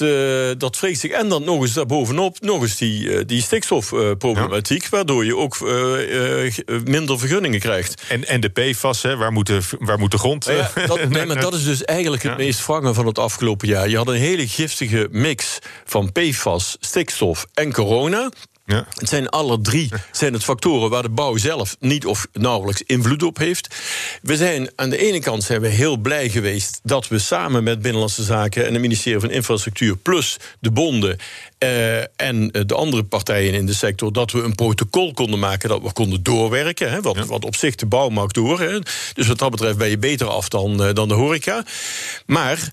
dat 0.58 0.78
vreegt 0.78 1.00
zich. 1.00 1.12
En 1.12 1.30
dan 1.30 1.44
nog 1.44 1.62
eens 1.62 1.74
daarbovenop 1.74 2.42
nog 2.42 2.62
eens 2.62 2.78
die, 2.78 3.26
die 3.26 3.42
stikstofproblematiek... 3.42 4.90
waardoor 4.90 5.26
je 5.26 5.38
ook 5.38 5.58
minder 6.86 7.20
vergunningen 7.20 7.60
krijgt. 7.60 8.04
En, 8.10 8.28
en 8.28 8.42
de 8.42 8.50
PFAS, 8.50 9.02
hè, 9.02 9.18
waar, 9.18 9.32
moet 9.32 9.48
de, 9.48 9.60
waar 9.80 10.00
moet 10.00 10.12
de 10.12 10.18
grond... 10.18 10.46
dat, 10.88 11.10
nee, 11.10 11.26
maar 11.28 11.42
dat 11.42 11.54
is 11.54 11.64
dus 11.64 11.86
eigenlijk 11.86 12.24
het 12.24 12.38
meest 12.38 12.60
vangen 12.60 12.96
van 12.96 13.06
het 13.06 13.20
afgelopen 13.20 13.68
jaar. 13.68 13.90
Je 13.90 13.98
had 13.98 14.08
een 14.08 14.14
hele 14.14 14.48
giftige 14.48 15.08
mix 15.12 15.60
van 15.86 16.12
PFAS, 16.12 16.78
stikstof 16.80 17.46
en 17.54 17.74
corona. 17.74 18.30
Ja. 18.70 18.86
Het 18.94 19.10
zijn 19.10 19.30
alle 19.30 19.62
drie 19.62 19.90
zijn 20.12 20.34
het 20.34 20.44
factoren 20.44 20.90
waar 20.90 21.02
de 21.02 21.10
bouw 21.10 21.38
zelf 21.38 21.76
niet 21.80 22.06
of 22.06 22.28
nauwelijks 22.34 22.84
invloed 22.86 23.24
op 23.24 23.38
heeft. 23.38 23.76
We 24.22 24.38
zijn 24.38 24.72
aan 24.76 24.90
de 24.90 24.98
ene 24.98 25.20
kant 25.20 25.44
zijn 25.44 25.62
we 25.62 25.68
heel 25.68 25.98
blij 25.98 26.30
geweest 26.30 26.80
dat 26.84 27.08
we 27.08 27.20
samen 27.20 27.64
met 27.64 27.82
Binnenlandse 27.82 28.24
Zaken 28.24 28.66
en 28.66 28.74
het 28.74 28.82
ministerie 28.82 29.20
van 29.20 29.32
Infrastructuur 29.32 29.98
plus 29.98 30.38
de 30.60 30.72
bonden 30.72 31.18
uh, 31.60 31.98
en 32.00 32.48
de 32.48 32.76
andere 32.76 33.04
partijen 33.04 33.54
in 33.54 33.66
de 33.66 33.74
sector 33.74 34.14
dat 34.14 34.32
we 34.32 34.42
een 34.42 34.56
protocol 34.56 35.14
konden 35.14 35.40
maken 35.40 35.70
dat 35.70 35.82
we 35.82 35.94
konden 35.94 36.24
doorwerken. 36.24 36.92
Hè, 36.92 37.02
wat, 37.02 37.16
ja. 37.16 37.26
wat 37.26 37.46
op 37.46 37.56
zich 37.56 37.76
de 37.76 37.86
bouw 37.86 38.10
mag 38.10 38.32
door. 38.32 38.60
Hè. 38.60 38.80
Dus 39.14 39.28
wat 39.28 39.38
dat 39.38 39.52
betreft 39.52 39.78
ben 39.78 39.90
je 39.90 39.98
beter 39.98 40.28
af 40.28 40.50
dan, 40.50 40.88
uh, 40.88 40.94
dan 40.94 41.08
de 41.08 41.14
horeca. 41.14 41.66
Maar 42.26 42.70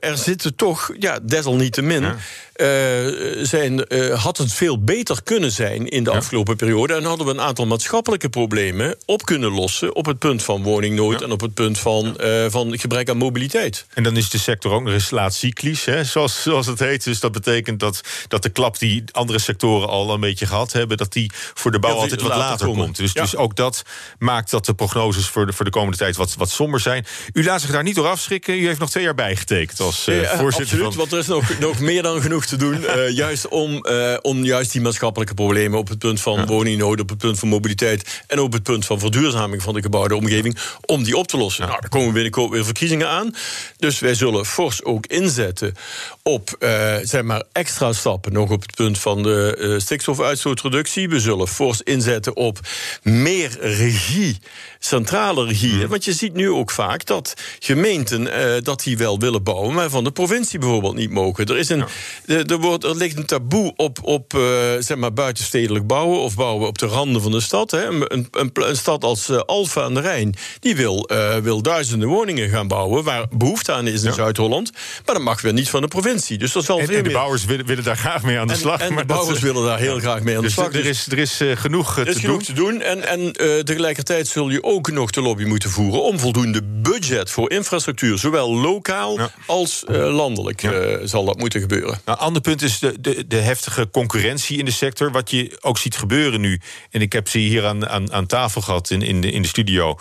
er 0.00 0.18
zitten 0.18 0.54
toch, 0.54 0.90
ja, 0.98 1.18
desalniettemin. 1.22 2.02
Ja. 2.02 2.16
Uh, 2.56 3.44
zijn, 3.44 3.84
uh, 3.88 4.22
had 4.22 4.38
het 4.38 4.52
veel 4.52 4.84
beter 4.84 5.22
kunnen 5.22 5.52
zijn 5.52 5.88
in 5.88 6.04
de 6.04 6.10
ja. 6.10 6.16
afgelopen 6.16 6.56
periode. 6.56 6.94
En 6.94 7.04
hadden 7.04 7.26
we 7.26 7.32
een 7.32 7.40
aantal 7.40 7.66
maatschappelijke 7.66 8.28
problemen 8.28 8.96
op 9.04 9.24
kunnen 9.24 9.50
lossen. 9.50 9.94
op 9.94 10.06
het 10.06 10.18
punt 10.18 10.42
van 10.42 10.62
woningnood 10.62 11.18
ja. 11.20 11.26
en 11.26 11.32
op 11.32 11.40
het 11.40 11.54
punt 11.54 11.78
van, 11.78 12.16
uh, 12.20 12.46
van 12.48 12.78
gebrek 12.78 13.08
aan 13.08 13.16
mobiliteit. 13.16 13.86
En 13.94 14.02
dan 14.02 14.16
is 14.16 14.30
de 14.30 14.38
sector 14.38 14.72
ook 14.72 14.82
nog 14.82 14.92
eens 14.92 15.10
laat 15.10 15.34
cyclisch, 15.34 15.84
hè, 15.84 16.04
zoals, 16.04 16.42
zoals 16.42 16.66
het 16.66 16.78
heet. 16.78 17.04
Dus 17.04 17.20
dat 17.20 17.32
betekent 17.32 17.80
dat, 17.80 18.00
dat 18.28 18.42
de 18.42 18.48
klap 18.48 18.78
die 18.78 19.04
andere 19.10 19.38
sectoren 19.38 19.88
al 19.88 20.14
een 20.14 20.20
beetje 20.20 20.46
gehad 20.46 20.72
hebben. 20.72 20.96
dat 20.96 21.12
die 21.12 21.30
voor 21.34 21.70
de 21.70 21.78
bouw 21.78 21.94
altijd 21.94 22.20
wat 22.20 22.30
later, 22.30 22.44
later 22.44 22.66
komt. 22.66 22.96
Dus, 22.96 23.12
dus 23.12 23.36
ook 23.36 23.56
dat 23.56 23.82
maakt 24.18 24.50
dat 24.50 24.66
de 24.66 24.74
prognoses 24.74 25.26
voor 25.26 25.46
de, 25.46 25.52
voor 25.52 25.64
de 25.64 25.70
komende 25.70 25.96
tijd 25.96 26.16
wat, 26.16 26.34
wat 26.34 26.50
somber 26.50 26.80
zijn. 26.80 27.06
U 27.32 27.44
laat 27.44 27.60
zich 27.60 27.70
daar 27.70 27.82
niet 27.82 27.94
door 27.94 28.08
afschrikken. 28.08 28.58
U 28.58 28.66
heeft 28.66 28.80
nog 28.80 28.90
twee 28.90 29.04
jaar 29.04 29.14
bijgetekend 29.14 29.61
als 29.70 30.04
voorzitter. 30.04 30.38
Absoluut, 30.38 30.84
van... 30.84 30.96
want 30.96 31.12
er 31.12 31.18
is 31.18 31.26
nog, 31.26 31.58
nog 31.58 31.80
meer 31.80 32.02
dan 32.02 32.22
genoeg 32.22 32.46
te 32.46 32.56
doen. 32.56 32.80
Uh, 32.80 33.10
juist 33.24 33.48
om, 33.48 33.86
uh, 33.88 34.16
om 34.22 34.44
juist 34.44 34.72
die 34.72 34.80
maatschappelijke 34.80 35.34
problemen 35.34 35.78
op 35.78 35.88
het 35.88 35.98
punt 35.98 36.20
van 36.20 36.38
ja. 36.38 36.46
woningnood, 36.46 37.00
op 37.00 37.08
het 37.08 37.18
punt 37.18 37.38
van 37.38 37.48
mobiliteit 37.48 38.22
en 38.26 38.38
op 38.38 38.52
het 38.52 38.62
punt 38.62 38.86
van 38.86 38.98
verduurzaming 38.98 39.62
van 39.62 39.74
de 39.74 39.82
gebouwde 39.82 40.16
omgeving, 40.16 40.56
om 40.86 41.02
die 41.02 41.16
op 41.16 41.26
te 41.26 41.36
lossen. 41.36 41.62
Ja. 41.62 41.68
Nou, 41.68 41.80
daar 41.80 41.90
komen 41.90 42.12
binnenkort 42.12 42.50
weer 42.50 42.64
verkiezingen 42.64 43.08
aan. 43.08 43.34
Dus 43.76 43.98
wij 43.98 44.14
zullen 44.14 44.46
fors 44.46 44.84
ook 44.84 45.06
inzetten 45.06 45.74
op 46.22 46.56
zeg 47.02 47.22
maar 47.22 47.42
extra 47.52 47.92
stappen 47.92 48.32
nog 48.32 48.50
op 48.50 48.62
het 48.62 48.74
punt 48.74 48.98
van 48.98 49.22
de 49.22 49.76
stikstofuitstootreductie. 49.78 51.08
We 51.08 51.20
zullen 51.20 51.48
fors 51.48 51.82
inzetten 51.82 52.36
op 52.36 52.58
meer 53.02 53.56
regie, 53.60 54.38
centrale 54.78 55.46
regie. 55.46 55.72
Mm. 55.72 55.88
Want 55.88 56.04
je 56.04 56.12
ziet 56.12 56.34
nu 56.34 56.50
ook 56.50 56.70
vaak 56.70 57.06
dat 57.06 57.34
gemeenten 57.58 58.30
dat 58.64 58.82
die 58.82 58.96
wel 58.96 59.18
willen 59.18 59.41
bouwen, 59.42 59.74
maar 59.74 59.90
van 59.90 60.04
de 60.04 60.10
provincie 60.12 60.58
bijvoorbeeld 60.58 60.94
niet 60.94 61.10
mogen. 61.10 61.46
Er 61.46 61.58
is 61.58 61.68
een 61.68 61.84
ja. 62.24 62.44
er, 62.44 62.58
wordt, 62.58 62.84
er 62.84 62.96
ligt 62.96 63.16
een 63.16 63.26
taboe 63.26 63.72
op, 63.76 63.98
op 64.02 64.34
uh, 64.34 64.40
zeg 64.78 64.96
maar 64.96 65.12
buitenstedelijk 65.12 65.86
bouwen 65.86 66.18
of 66.18 66.34
bouwen 66.34 66.66
op 66.66 66.78
de 66.78 66.86
randen 66.86 67.22
van 67.22 67.30
de 67.30 67.40
stad. 67.40 67.70
Hè. 67.70 67.84
Een, 67.84 68.28
een, 68.30 68.50
een 68.52 68.76
stad 68.76 69.04
als 69.04 69.28
uh, 69.28 69.36
Alfa 69.36 69.82
aan 69.82 69.94
de 69.94 70.00
Rijn 70.00 70.34
die 70.60 70.76
wil, 70.76 71.08
uh, 71.12 71.36
wil 71.36 71.62
duizenden 71.62 72.08
woningen 72.08 72.48
gaan 72.48 72.68
bouwen 72.68 73.04
waar 73.04 73.26
behoefte 73.30 73.72
aan 73.72 73.86
is 73.86 74.02
in 74.02 74.08
ja. 74.08 74.14
Zuid-Holland. 74.14 74.70
Maar 75.06 75.14
dat 75.14 75.24
mag 75.24 75.40
weer 75.40 75.52
niet 75.52 75.70
van 75.70 75.80
de 75.80 75.88
provincie. 75.88 76.38
Dus 76.38 76.52
dat 76.52 76.64
zal 76.64 76.78
en, 76.78 76.86
veel 76.86 76.96
en 76.96 77.04
de 77.04 77.10
bouwers 77.10 77.44
willen, 77.44 77.66
willen, 77.66 77.84
daar 77.84 77.96
graag 77.96 78.22
mee 78.22 78.38
aan 78.38 78.46
de 78.46 78.54
slag. 78.54 78.80
En, 78.80 78.86
en 78.86 78.94
maar 78.94 79.06
de 79.06 79.12
bouwers 79.12 79.36
is, 79.36 79.42
willen 79.42 79.64
daar 79.64 79.78
heel 79.78 79.98
graag 79.98 80.22
mee 80.22 80.36
aan 80.36 80.42
dus 80.42 80.54
de 80.54 80.60
slag. 80.60 80.74
Er 80.74 80.86
is, 80.86 81.06
er 81.06 81.18
is 81.18 81.40
genoeg 81.54 81.98
er 81.98 82.08
is 82.08 82.14
te 82.14 82.20
genoeg 82.20 82.44
doen. 82.44 82.44
te 82.44 82.52
doen. 82.52 82.80
En, 82.80 83.06
en 83.06 83.32
tegelijkertijd 83.64 84.28
zul 84.28 84.48
je 84.48 84.62
ook 84.62 84.90
nog 84.90 85.10
de 85.10 85.20
lobby 85.20 85.44
moeten 85.44 85.70
voeren 85.70 86.02
om 86.02 86.18
voldoende 86.18 86.62
budget 86.62 87.30
voor 87.30 87.50
infrastructuur, 87.50 88.18
zowel 88.18 88.56
lokaal 88.56 89.18
ja. 89.18 89.31
Als 89.46 89.84
landelijk, 89.86 90.60
zal 91.04 91.24
dat 91.24 91.38
moeten 91.38 91.60
gebeuren. 91.60 92.00
Nou, 92.04 92.18
ander 92.18 92.42
punt 92.42 92.62
is 92.62 92.78
de, 92.78 93.00
de, 93.00 93.26
de, 93.26 93.36
heftige 93.36 93.90
concurrentie 93.90 94.58
in 94.58 94.64
de 94.64 94.70
sector. 94.70 95.10
Wat 95.10 95.30
je 95.30 95.58
ook 95.60 95.78
ziet 95.78 95.96
gebeuren 95.96 96.40
nu. 96.40 96.60
En 96.90 97.00
ik 97.00 97.12
heb 97.12 97.28
ze 97.28 97.38
hier 97.38 97.66
aan, 97.66 97.88
aan, 97.88 98.12
aan 98.12 98.26
tafel 98.26 98.60
gehad 98.60 98.90
in, 98.90 99.02
in, 99.02 99.20
de, 99.20 99.30
in 99.30 99.42
de 99.42 99.48
studio. 99.48 99.98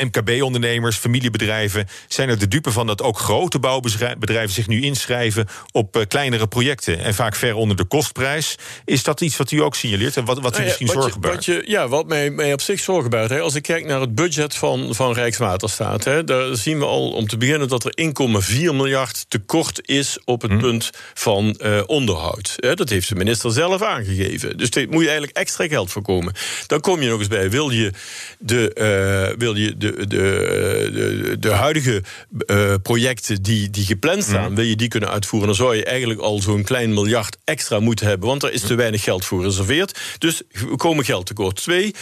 MKB-ondernemers, 0.00 0.96
familiebedrijven 0.96 1.88
zijn 2.08 2.28
er 2.28 2.38
de 2.38 2.48
dupe 2.48 2.72
van 2.72 2.86
dat 2.86 3.02
ook 3.02 3.18
grote 3.18 3.58
bouwbedrijven 3.58 4.54
zich 4.54 4.66
nu 4.66 4.82
inschrijven 4.82 5.46
op 5.72 5.96
uh, 5.96 6.02
kleinere 6.08 6.46
projecten 6.46 6.98
en 6.98 7.14
vaak 7.14 7.34
ver 7.34 7.54
onder 7.54 7.76
de 7.76 7.84
kostprijs. 7.84 8.54
Is 8.84 9.02
dat 9.02 9.20
iets 9.20 9.36
wat 9.36 9.50
u 9.50 9.62
ook 9.62 9.74
signaleert 9.74 10.16
en 10.16 10.24
wat, 10.24 10.40
wat 10.40 10.52
u 10.52 10.56
nou 10.56 10.62
ja, 10.62 10.64
misschien 10.64 10.86
wat 10.86 10.96
zorgen 10.96 11.20
baart? 11.20 11.66
Ja, 11.66 11.88
wat 11.88 12.06
mij, 12.06 12.30
mij 12.30 12.52
op 12.52 12.60
zich 12.60 12.80
zorgen 12.80 13.10
baart. 13.10 13.30
Hè, 13.30 13.40
als 13.40 13.54
ik 13.54 13.62
kijk 13.62 13.84
naar 13.84 14.00
het 14.00 14.14
budget 14.14 14.54
van, 14.54 14.94
van 14.94 15.12
Rijkswaterstaat, 15.12 16.04
hè, 16.04 16.24
daar 16.24 16.56
zien 16.56 16.78
we 16.78 16.84
al 16.84 17.10
om 17.10 17.26
te 17.26 17.36
beginnen 17.36 17.68
dat 17.68 17.84
er 17.84 17.92
1,4 18.48 18.54
miljard 18.56 19.24
tekort 19.28 19.88
is 19.88 20.18
op 20.24 20.42
het 20.42 20.50
hmm. 20.50 20.60
punt 20.60 20.90
van 21.14 21.58
uh, 21.62 21.80
onderhoud. 21.86 22.54
Hè, 22.56 22.74
dat 22.74 22.88
heeft 22.88 23.08
de 23.08 23.14
minister 23.14 23.52
zelf 23.52 23.82
aangegeven. 23.82 24.56
Dus 24.56 24.70
daar 24.70 24.84
moet 24.88 25.02
je 25.02 25.08
eigenlijk 25.08 25.36
extra 25.36 25.66
geld 25.68 25.90
voor 25.90 26.02
komen. 26.02 26.32
Dan 26.66 26.80
kom 26.80 27.02
je 27.02 27.08
nog 27.08 27.18
eens 27.18 27.28
bij, 27.28 27.50
wil 27.50 27.70
je 27.70 27.92
de, 28.38 28.70
uh, 29.32 29.38
wil 29.38 29.54
je 29.54 29.76
de 29.76 29.89
de, 29.96 30.06
de, 30.08 31.36
de, 31.40 31.50
huidige 31.50 32.02
uh, 32.46 32.74
projecten 32.82 33.42
die, 33.42 33.70
die 33.70 33.84
gepland 33.84 34.22
staan, 34.22 34.50
mm. 34.50 34.56
wil 34.56 34.64
je 34.64 34.76
die 34.76 34.88
kunnen 34.88 35.10
uitvoeren, 35.10 35.48
dan 35.48 35.56
zou 35.56 35.76
je 35.76 35.84
eigenlijk 35.84 36.20
al 36.20 36.40
zo'n 36.40 36.62
klein 36.62 36.94
miljard 36.94 37.36
extra 37.44 37.80
moeten 37.80 38.06
hebben. 38.06 38.28
Want 38.28 38.42
er 38.42 38.52
is 38.52 38.60
te 38.60 38.74
weinig 38.74 39.02
geld 39.02 39.24
voor 39.24 39.38
gereserveerd. 39.38 39.98
Dus 40.18 40.42
we 40.52 40.76
komen 40.76 41.04
geld 41.04 41.26
tekort. 41.26 41.56
Twee, 41.56 41.94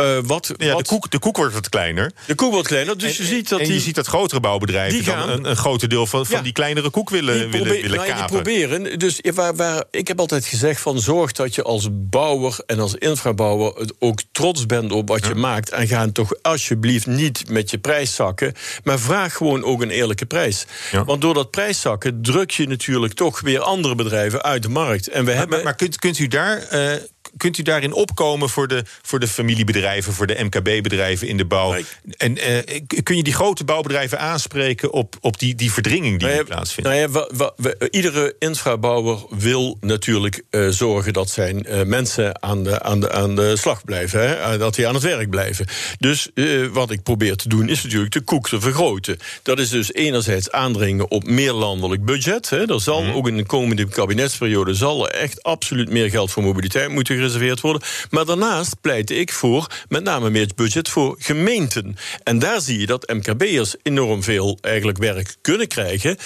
uh, 0.00 0.18
wat, 0.24 0.54
ja, 0.56 0.72
wat, 0.72 0.84
de, 0.84 0.90
koek, 0.90 1.10
de 1.10 1.18
koek 1.18 1.36
wordt 1.36 1.54
wat 1.54 1.68
kleiner. 1.68 2.12
De 2.26 2.34
koek 2.34 2.52
wordt 2.52 2.68
kleiner, 2.68 2.98
dus 2.98 3.18
en, 3.18 3.24
je 3.24 3.28
ziet 3.30 3.48
dat 3.48 3.60
en 3.60 3.64
die, 3.64 3.74
je 3.74 3.80
ziet 3.80 3.94
dat 3.94 4.06
grotere 4.06 4.40
bouwbedrijven 4.40 4.98
die 4.98 5.12
gaan, 5.12 5.26
dan 5.26 5.38
een, 5.38 5.50
een 5.50 5.56
groter 5.56 5.88
deel 5.88 6.06
van, 6.06 6.26
die 6.42 6.52
kleinere 6.52 6.90
koek 6.90 7.10
willen, 7.10 7.34
die 7.34 7.46
willen, 7.46 7.66
probeer, 7.66 7.82
willen 7.82 7.96
nou, 7.96 8.08
kapen. 8.08 8.32
Die 8.32 8.42
proberen. 8.42 8.98
Dus 8.98 9.20
waar, 9.34 9.56
waar, 9.56 9.84
ik 9.90 10.08
heb 10.08 10.18
altijd 10.18 10.46
gezegd 10.46 10.80
van 10.80 11.00
zorg 11.00 11.32
dat 11.32 11.54
je 11.54 11.62
als 11.62 11.88
bouwer 11.92 12.58
en 12.66 12.80
als 12.80 12.94
infrabouwer 12.94 13.90
ook 13.98 14.20
trots 14.32 14.66
bent 14.66 14.92
op 14.92 15.08
wat 15.08 15.22
ja. 15.22 15.28
je 15.28 15.34
maakt. 15.34 15.70
En 15.70 15.88
ga 15.88 16.08
toch 16.12 16.42
alsjeblieft 16.42 17.06
niet 17.06 17.48
met 17.48 17.70
je 17.70 17.78
prijs 17.78 18.14
zakken. 18.14 18.54
Maar 18.84 18.98
vraag 18.98 19.34
gewoon 19.34 19.64
ook 19.64 19.82
een 19.82 19.90
eerlijke 19.90 20.26
prijs. 20.26 20.66
Want 21.04 21.20
door 21.20 21.34
dat 21.34 21.50
prijszakken 21.50 22.22
druk 22.22 22.50
je 22.50 22.66
natuurlijk 22.66 23.12
toch 23.12 23.40
weer 23.40 23.60
andere 23.60 23.94
bedrijven 23.94 24.42
uit 24.42 24.62
de 24.62 24.68
markt. 24.68 25.08
En 25.08 25.20
we 25.20 25.26
maar, 25.26 25.34
hebben... 25.34 25.56
maar, 25.56 25.64
maar 25.64 25.74
kunt, 25.74 25.98
kunt 25.98 26.18
u 26.18 26.26
daar... 26.26 26.68
Uh, 26.72 26.92
kunt 27.36 27.58
u 27.58 27.62
daarin 27.62 27.92
opkomen 27.92 28.48
voor 28.48 28.68
de, 28.68 28.84
voor 29.02 29.20
de 29.20 29.28
familiebedrijven, 29.28 30.12
voor 30.12 30.26
de 30.26 30.44
MKB-bedrijven 30.44 31.28
in 31.28 31.36
de 31.36 31.44
bouw? 31.44 31.72
Nee. 31.72 31.84
En 32.16 32.36
uh, 32.36 32.78
kun 33.02 33.16
je 33.16 33.22
die 33.22 33.34
grote 33.34 33.64
bouwbedrijven 33.64 34.20
aanspreken 34.20 34.92
op, 34.92 35.16
op 35.20 35.38
die, 35.38 35.54
die 35.54 35.72
verdringing 35.72 36.18
die 36.18 36.28
nou 36.28 36.44
plaatsvindt? 36.44 36.90
Nou 36.90 37.26
we, 37.56 37.88
iedere 37.90 38.34
infrabouwer 38.38 39.18
wil 39.30 39.76
natuurlijk 39.80 40.42
uh, 40.50 40.68
zorgen 40.68 41.12
dat 41.12 41.30
zijn 41.30 41.66
uh, 41.68 41.82
mensen 41.82 42.42
aan 42.42 42.64
de, 42.64 42.82
aan, 42.82 43.00
de, 43.00 43.12
aan 43.12 43.34
de 43.36 43.56
slag 43.56 43.84
blijven, 43.84 44.28
hè? 44.28 44.58
dat 44.58 44.74
die 44.74 44.88
aan 44.88 44.94
het 44.94 45.02
werk 45.02 45.30
blijven. 45.30 45.66
Dus 45.98 46.30
wat 46.72 46.90
ik 46.90 47.02
probeer 47.02 47.36
te 47.36 47.48
doen 47.48 47.68
is 47.68 47.82
natuurlijk 47.82 48.12
de 48.12 48.20
koek 48.20 48.48
te 48.48 48.60
vergroten. 48.60 49.18
Dat 49.42 49.58
is 49.58 49.68
dus 49.68 49.92
enerzijds 49.92 50.50
aandringen 50.50 51.10
op 51.10 51.24
meer 51.24 51.52
landelijk 51.52 52.04
budget. 52.04 52.50
Hè? 52.50 52.72
Er 52.72 52.80
zal 52.80 53.02
mm. 53.02 53.12
ook 53.12 53.28
in 53.28 53.36
de 53.36 53.46
komende 53.46 53.88
kabinetsperiode 53.88 54.74
zal 54.74 55.08
er 55.08 55.14
echt 55.14 55.42
absoluut 55.42 55.90
meer 55.90 56.10
geld 56.10 56.30
voor 56.30 56.42
mobiliteit 56.42 56.88
moeten 56.88 57.16
gereserveerd 57.26 57.60
worden. 57.60 57.82
Maar 58.10 58.24
daarnaast 58.24 58.80
pleit 58.80 59.10
ik 59.10 59.32
voor 59.32 59.66
met 59.88 60.04
name 60.04 60.30
meer 60.30 60.50
budget 60.54 60.88
voor 60.88 61.16
gemeenten. 61.18 61.96
En 62.22 62.38
daar 62.38 62.60
zie 62.60 62.78
je 62.78 62.86
dat 62.86 63.12
MKB'ers 63.12 63.74
enorm 63.82 64.22
veel 64.22 64.58
eigenlijk 64.60 64.98
werk 64.98 65.36
kunnen 65.40 65.68
krijgen. 65.68 66.16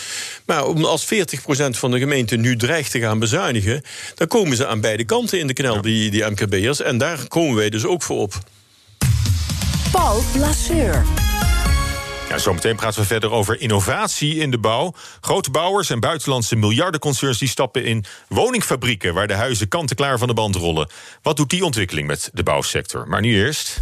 Maar 0.47 0.63
als 0.63 1.05
40% 1.05 1.09
van 1.71 1.91
de 1.91 1.99
gemeenten 1.99 2.41
nu 2.41 2.57
dreigt 2.57 2.91
te 2.91 3.01
gaan 3.01 3.19
bezuinigen, 3.19 3.83
dan 4.15 4.27
komen 4.27 4.57
ze 4.57 4.67
aan 4.67 4.81
beide 4.81 5.05
kanten 5.05 5.39
in 5.39 5.47
de 5.47 5.53
knel, 5.53 5.75
ja. 5.75 5.81
die, 5.81 6.11
die 6.11 6.25
MKB'ers. 6.25 6.81
En 6.81 6.99
daar 6.99 7.29
komen 7.29 7.57
wij 7.57 7.71
dus 7.71 7.85
ook 7.85 8.03
voor 8.03 8.19
op. 8.19 8.35
Paul 9.93 10.23
Lasseur. 10.39 11.30
Zometeen 12.37 12.77
praten 12.77 13.01
we 13.01 13.07
verder 13.07 13.31
over 13.31 13.61
innovatie 13.61 14.37
in 14.37 14.51
de 14.51 14.59
bouw. 14.59 14.95
Grote 15.21 15.51
bouwers 15.51 15.91
en 15.91 16.01
buitenlandse 16.01 16.57
miljardenconcerns 16.57 17.39
die 17.39 17.49
stappen 17.49 17.85
in 17.85 18.05
woningfabrieken 18.29 19.15
waar 19.15 19.27
de 19.27 19.35
huizen 19.35 19.69
kant-en-klaar 19.69 20.19
van 20.19 20.29
de 20.29 20.35
band 20.35 20.57
rollen. 20.57 20.91
Wat 21.23 21.37
doet 21.37 21.51
die 21.51 21.65
ontwikkeling 21.65 22.07
met 22.07 22.31
de 22.33 22.43
bouwsector? 22.43 23.09
Maar 23.09 23.21
nu 23.21 23.35
eerst. 23.35 23.81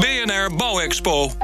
BNR 0.00 0.54
Bouwexpert. 0.56 1.36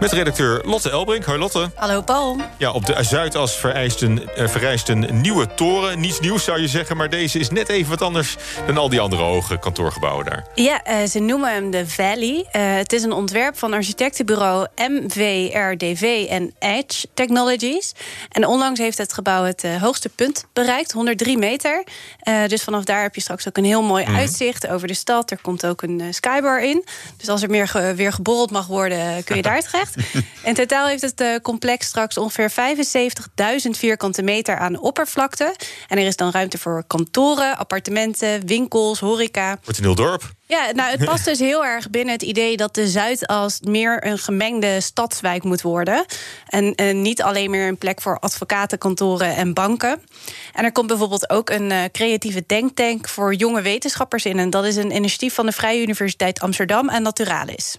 Met 0.00 0.12
redacteur 0.12 0.60
Lotte 0.64 0.90
Elbrink. 0.90 1.24
Hoi 1.24 1.38
Lotte. 1.38 1.70
Hallo 1.74 2.00
Paul. 2.02 2.36
Ja, 2.56 2.72
op 2.72 2.86
de 2.86 2.96
Zuidas 3.00 3.56
vereist 3.56 4.02
een, 4.02 4.28
uh, 4.38 4.48
vereist 4.48 4.88
een 4.88 5.20
nieuwe 5.20 5.54
toren. 5.54 6.00
Niets 6.00 6.20
nieuws 6.20 6.44
zou 6.44 6.60
je 6.60 6.68
zeggen, 6.68 6.96
maar 6.96 7.10
deze 7.10 7.38
is 7.38 7.50
net 7.50 7.68
even 7.68 7.90
wat 7.90 8.02
anders... 8.02 8.36
dan 8.66 8.76
al 8.76 8.88
die 8.88 9.00
andere 9.00 9.22
hoge 9.22 9.58
kantoorgebouwen 9.58 10.24
daar. 10.24 10.46
Ja, 10.54 10.80
uh, 10.88 11.08
ze 11.08 11.18
noemen 11.18 11.52
hem 11.52 11.70
de 11.70 11.88
Valley. 11.88 12.36
Uh, 12.36 12.44
het 12.52 12.92
is 12.92 13.02
een 13.02 13.12
ontwerp 13.12 13.58
van 13.58 13.72
architectenbureau 13.72 14.66
MVRDV 14.76 16.26
en 16.28 16.54
Edge 16.58 17.06
Technologies. 17.14 17.92
En 18.28 18.46
onlangs 18.46 18.80
heeft 18.80 18.98
het 18.98 19.12
gebouw 19.12 19.44
het 19.44 19.64
hoogste 19.80 20.08
punt 20.08 20.46
bereikt, 20.52 20.92
103 20.92 21.38
meter. 21.38 21.84
dus 22.46 22.62
vanaf 22.62 22.84
daar 22.84 23.02
heb 23.02 23.14
je 23.14 23.20
straks 23.20 23.48
ook 23.48 23.56
een 23.56 23.64
heel 23.64 23.82
mooi 23.82 24.04
mm. 24.06 24.16
uitzicht 24.16 24.66
over 24.68 24.88
de 24.88 24.94
stad. 24.94 25.30
Er 25.30 25.38
komt 25.42 25.66
ook 25.66 25.82
een 25.82 26.02
skybar 26.10 26.62
in. 26.62 26.84
Dus 27.16 27.28
als 27.28 27.42
er 27.42 27.50
meer 27.50 27.68
ge 27.68 27.94
weer 27.94 28.12
geborreld 28.12 28.50
mag 28.50 28.66
worden, 28.66 29.24
kun 29.24 29.36
je 29.36 29.42
daar 29.52 29.62
terecht. 29.62 29.85
In 30.42 30.54
totaal 30.54 30.86
heeft 30.86 31.02
het 31.02 31.20
uh, 31.20 31.36
complex 31.42 31.86
straks 31.86 32.18
ongeveer 32.18 32.50
75.000 32.50 33.70
vierkante 33.70 34.22
meter 34.22 34.58
aan 34.58 34.78
oppervlakte. 34.78 35.54
En 35.88 35.98
er 35.98 36.06
is 36.06 36.16
dan 36.16 36.30
ruimte 36.30 36.58
voor 36.58 36.84
kantoren, 36.86 37.56
appartementen, 37.56 38.46
winkels, 38.46 39.00
horeca. 39.00 39.58
Wordt 39.64 39.78
een 39.78 39.84
heel 39.84 39.94
dorp. 39.94 40.34
Ja, 40.48 40.70
nou, 40.72 40.90
het 40.90 41.04
past 41.04 41.24
dus 41.24 41.38
heel 41.38 41.64
erg 41.64 41.90
binnen 41.90 42.12
het 42.12 42.22
idee 42.22 42.56
dat 42.56 42.74
de 42.74 42.88
Zuidas 42.88 43.60
meer 43.60 44.06
een 44.06 44.18
gemengde 44.18 44.80
stadswijk 44.80 45.42
moet 45.42 45.62
worden. 45.62 46.04
En, 46.46 46.74
en 46.74 47.02
niet 47.02 47.22
alleen 47.22 47.50
meer 47.50 47.68
een 47.68 47.78
plek 47.78 48.00
voor 48.00 48.18
advocatenkantoren 48.18 49.36
en 49.36 49.54
banken. 49.54 50.02
En 50.52 50.64
er 50.64 50.72
komt 50.72 50.86
bijvoorbeeld 50.86 51.30
ook 51.30 51.50
een 51.50 51.70
uh, 51.70 51.84
creatieve 51.92 52.44
denktank 52.46 53.08
voor 53.08 53.34
jonge 53.34 53.62
wetenschappers 53.62 54.24
in. 54.24 54.38
En 54.38 54.50
dat 54.50 54.64
is 54.64 54.76
een 54.76 54.94
initiatief 54.94 55.34
van 55.34 55.46
de 55.46 55.52
Vrije 55.52 55.82
Universiteit 55.82 56.40
Amsterdam 56.40 56.88
en 56.88 57.02
Naturalis. 57.02 57.76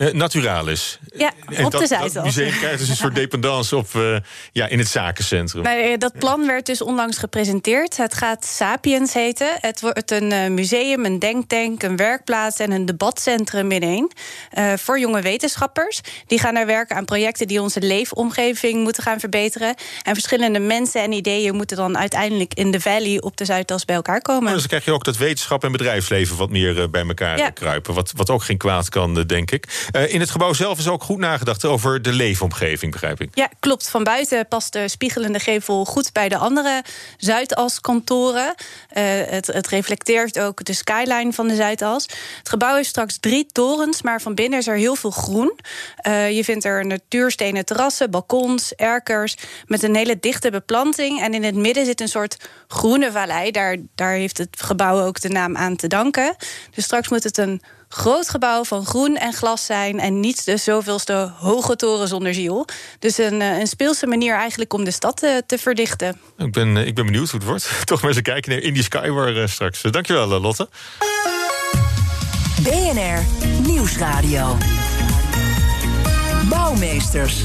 Uh, 0.00 0.12
Naturalis. 0.12 0.98
Ja, 1.16 1.32
en 1.46 1.64
op 1.64 1.70
dat, 1.70 1.80
de 1.80 1.86
Zuidas. 1.86 2.24
Museum 2.24 2.50
krijgt 2.50 2.78
dus 2.78 2.88
een 2.88 2.96
soort 2.96 3.14
dependance 3.24 3.76
op, 3.76 3.88
uh, 3.96 4.16
ja, 4.52 4.66
in 4.66 4.78
het 4.78 4.88
zakencentrum. 4.88 5.62
Nou, 5.62 5.98
dat 5.98 6.18
plan 6.18 6.46
werd 6.46 6.66
dus 6.66 6.82
onlangs 6.82 7.18
gepresenteerd. 7.18 7.96
Het 7.96 8.14
gaat 8.14 8.44
Sapiens 8.44 9.14
heten. 9.14 9.48
Het 9.60 9.80
wordt 9.80 10.10
een 10.10 10.54
museum, 10.54 11.04
een 11.04 11.18
denktank, 11.18 11.82
een 11.82 11.96
werkplaats 11.96 12.58
en 12.58 12.70
een 12.70 12.86
debatcentrum 12.86 13.70
ineen. 13.70 14.10
Uh, 14.58 14.72
voor 14.76 14.98
jonge 14.98 15.20
wetenschappers. 15.20 16.00
Die 16.26 16.38
gaan 16.38 16.54
daar 16.54 16.66
werken 16.66 16.96
aan 16.96 17.04
projecten 17.04 17.46
die 17.46 17.62
onze 17.62 17.80
leefomgeving 17.80 18.82
moeten 18.82 19.02
gaan 19.02 19.20
verbeteren. 19.20 19.74
En 20.02 20.14
verschillende 20.14 20.58
mensen 20.58 21.02
en 21.02 21.12
ideeën 21.12 21.54
moeten 21.54 21.76
dan 21.76 21.98
uiteindelijk 21.98 22.54
in 22.54 22.70
de 22.70 22.80
Valley 22.80 23.20
op 23.20 23.36
de 23.36 23.44
Zuidas 23.44 23.84
bij 23.84 23.96
elkaar 23.96 24.22
komen. 24.22 24.46
Oh, 24.46 24.52
dus 24.52 24.58
dan 24.58 24.68
krijg 24.68 24.84
je 24.84 24.92
ook 24.92 25.04
dat 25.04 25.16
wetenschap 25.16 25.64
en 25.64 25.72
bedrijfsleven 25.72 26.36
wat 26.36 26.50
meer 26.50 26.90
bij 26.90 27.06
elkaar 27.06 27.38
ja. 27.38 27.50
kruipen. 27.50 27.94
Wat, 27.94 28.12
wat 28.16 28.30
ook 28.30 28.42
geen 28.42 28.58
kwaad 28.58 28.88
kan, 28.88 29.14
denk 29.14 29.50
ik. 29.50 29.88
Uh, 29.92 30.12
in 30.12 30.20
het 30.20 30.30
gebouw 30.30 30.52
zelf 30.52 30.78
is 30.78 30.88
ook 30.88 31.02
goed 31.02 31.18
nagedacht 31.18 31.64
over 31.64 32.02
de 32.02 32.12
leefomgeving, 32.12 32.92
begrijp 32.92 33.20
ik. 33.20 33.30
Ja, 33.34 33.48
klopt. 33.60 33.88
Van 33.88 34.04
buiten 34.04 34.46
past 34.48 34.72
de 34.72 34.88
spiegelende 34.88 35.38
gevel 35.38 35.84
goed 35.84 36.12
bij 36.12 36.28
de 36.28 36.36
andere 36.36 36.84
Zuidas-kantoren. 37.16 38.44
Uh, 38.44 39.02
het, 39.26 39.46
het, 39.46 39.66
reflecteert 39.66 40.40
ook 40.40 40.64
de 40.64 40.72
skyline 40.72 41.32
van 41.32 41.48
de 41.48 41.54
Zuidas. 41.54 42.06
Het 42.38 42.48
gebouw 42.48 42.74
heeft 42.74 42.88
straks 42.88 43.18
drie 43.18 43.46
torens, 43.46 44.02
maar 44.02 44.20
van 44.20 44.34
binnen 44.34 44.58
is 44.58 44.66
er 44.66 44.76
heel 44.76 44.96
veel 44.96 45.10
groen. 45.10 45.58
Uh, 46.06 46.30
je 46.30 46.44
vindt 46.44 46.64
er 46.64 46.86
natuurstenen 46.86 47.64
terrassen, 47.64 48.10
balkons, 48.10 48.74
erkers... 48.74 49.36
met 49.66 49.82
een 49.82 49.94
hele 49.94 50.20
dichte 50.20 50.50
beplanting. 50.50 51.22
En 51.22 51.34
in 51.34 51.44
het 51.44 51.54
midden 51.54 51.84
zit 51.84 52.00
een 52.00 52.08
soort 52.08 52.36
groene 52.68 53.12
vallei. 53.12 53.50
Daar, 53.50 53.76
daar 53.94 54.12
heeft 54.12 54.38
het 54.38 54.62
gebouw 54.62 55.00
ook 55.00 55.20
de 55.20 55.28
naam 55.28 55.56
aan 55.56 55.76
te 55.76 55.86
danken. 55.86 56.36
Dus 56.70 56.84
straks 56.84 57.08
moet 57.08 57.24
het 57.24 57.38
een 57.38 57.62
groot 57.92 58.28
gebouw 58.28 58.64
van 58.64 58.86
groen 58.86 59.16
en 59.16 59.32
glas 59.32 59.64
zijn... 59.64 60.00
en 60.00 60.20
niet 60.20 60.44
de 60.44 60.56
zoveelste 60.56 61.32
hoge 61.38 61.76
toren 61.76 62.08
zonder 62.08 62.34
ziel. 62.34 62.66
Dus 62.98 63.18
een, 63.18 63.40
een 63.40 63.66
speelse 63.66 64.06
manier 64.06 64.34
eigenlijk 64.34 64.72
om 64.72 64.84
de 64.84 64.90
stad 64.90 65.16
te, 65.16 65.42
te 65.46 65.58
verdichten. 65.58 66.20
Ik 66.36 66.52
ben, 66.52 66.76
ik 66.76 66.94
ben 66.94 67.04
benieuwd 67.04 67.30
hoe 67.30 67.40
het 67.40 67.48
wordt. 67.48 67.70
Toch 67.84 68.02
maar 68.02 68.10
eens 68.10 68.22
kijken 68.22 68.50
naar 68.50 68.60
Indie 68.60 68.82
Skyward 68.82 69.36
uh, 69.36 69.46
straks. 69.46 69.82
Dankjewel, 69.82 70.40
Lotte. 70.40 70.68
BNR 72.62 73.24
Nieuwsradio. 73.66 74.56
Bouwmeesters. 76.48 77.44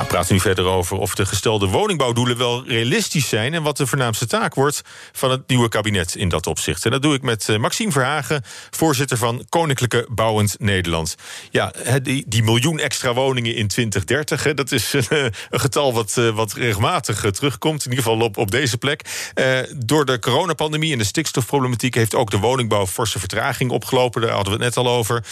Ja, 0.00 0.06
praten 0.06 0.34
nu 0.34 0.40
verder 0.40 0.64
over 0.64 0.96
of 0.96 1.14
de 1.14 1.26
gestelde 1.26 1.66
woningbouwdoelen 1.66 2.36
wel 2.36 2.66
realistisch 2.66 3.28
zijn 3.28 3.54
en 3.54 3.62
wat 3.62 3.76
de 3.76 3.86
voornaamste 3.86 4.26
taak 4.26 4.54
wordt 4.54 4.82
van 5.12 5.30
het 5.30 5.48
nieuwe 5.48 5.68
kabinet 5.68 6.14
in 6.14 6.28
dat 6.28 6.46
opzicht. 6.46 6.84
En 6.84 6.90
dat 6.90 7.02
doe 7.02 7.14
ik 7.14 7.22
met 7.22 7.58
Maxime 7.58 7.92
Verhagen, 7.92 8.42
voorzitter 8.70 9.16
van 9.16 9.46
Koninklijke 9.48 10.06
Bouwend 10.10 10.56
Nederland. 10.58 11.14
Ja, 11.50 11.72
die, 12.02 12.24
die 12.26 12.42
miljoen 12.42 12.78
extra 12.78 13.14
woningen 13.14 13.54
in 13.54 13.68
2030, 13.68 14.44
hè, 14.44 14.54
dat 14.54 14.72
is 14.72 14.92
een, 14.92 15.04
een 15.50 15.60
getal 15.60 15.92
wat, 15.92 16.14
wat 16.34 16.52
regelmatig 16.52 17.30
terugkomt, 17.30 17.84
in 17.84 17.90
ieder 17.90 18.04
geval 18.04 18.20
op, 18.20 18.36
op 18.36 18.50
deze 18.50 18.78
plek. 18.78 19.30
Uh, 19.34 19.58
door 19.76 20.04
de 20.04 20.18
coronapandemie 20.18 20.92
en 20.92 20.98
de 20.98 21.04
stikstofproblematiek 21.04 21.94
heeft 21.94 22.14
ook 22.14 22.30
de 22.30 22.38
woningbouw 22.38 22.86
forse 22.86 23.18
vertraging 23.18 23.70
opgelopen. 23.70 24.20
Daar 24.20 24.30
hadden 24.30 24.58
we 24.58 24.64
het 24.64 24.74
net 24.74 24.84
al 24.84 24.92
over. 24.92 25.24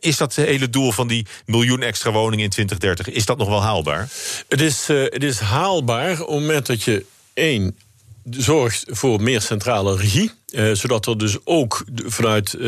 Is 0.00 0.16
dat 0.16 0.34
het 0.34 0.46
hele 0.46 0.70
doel 0.70 0.92
van 0.92 1.08
die 1.08 1.26
miljoen 1.46 1.82
extra 1.82 2.10
woningen 2.10 2.44
in 2.44 2.50
2030? 2.50 3.14
Is 3.14 3.24
dat 3.24 3.38
nog 3.38 3.48
wel 3.48 3.62
haalbaar? 3.62 4.08
Het 4.48 4.60
is, 4.60 4.88
uh, 4.90 5.02
het 5.02 5.22
is 5.22 5.38
haalbaar 5.38 6.12
op 6.12 6.18
het 6.18 6.28
moment 6.28 6.66
dat 6.66 6.82
je 6.82 7.06
één 7.34 7.78
zorgt 8.30 8.84
voor 8.86 9.22
meer 9.22 9.40
centrale 9.40 9.96
regie. 9.96 10.32
Uh, 10.54 10.72
zodat 10.72 11.06
er 11.06 11.18
dus 11.18 11.36
ook 11.44 11.84
vanuit 12.06 12.54
uh, 12.54 12.62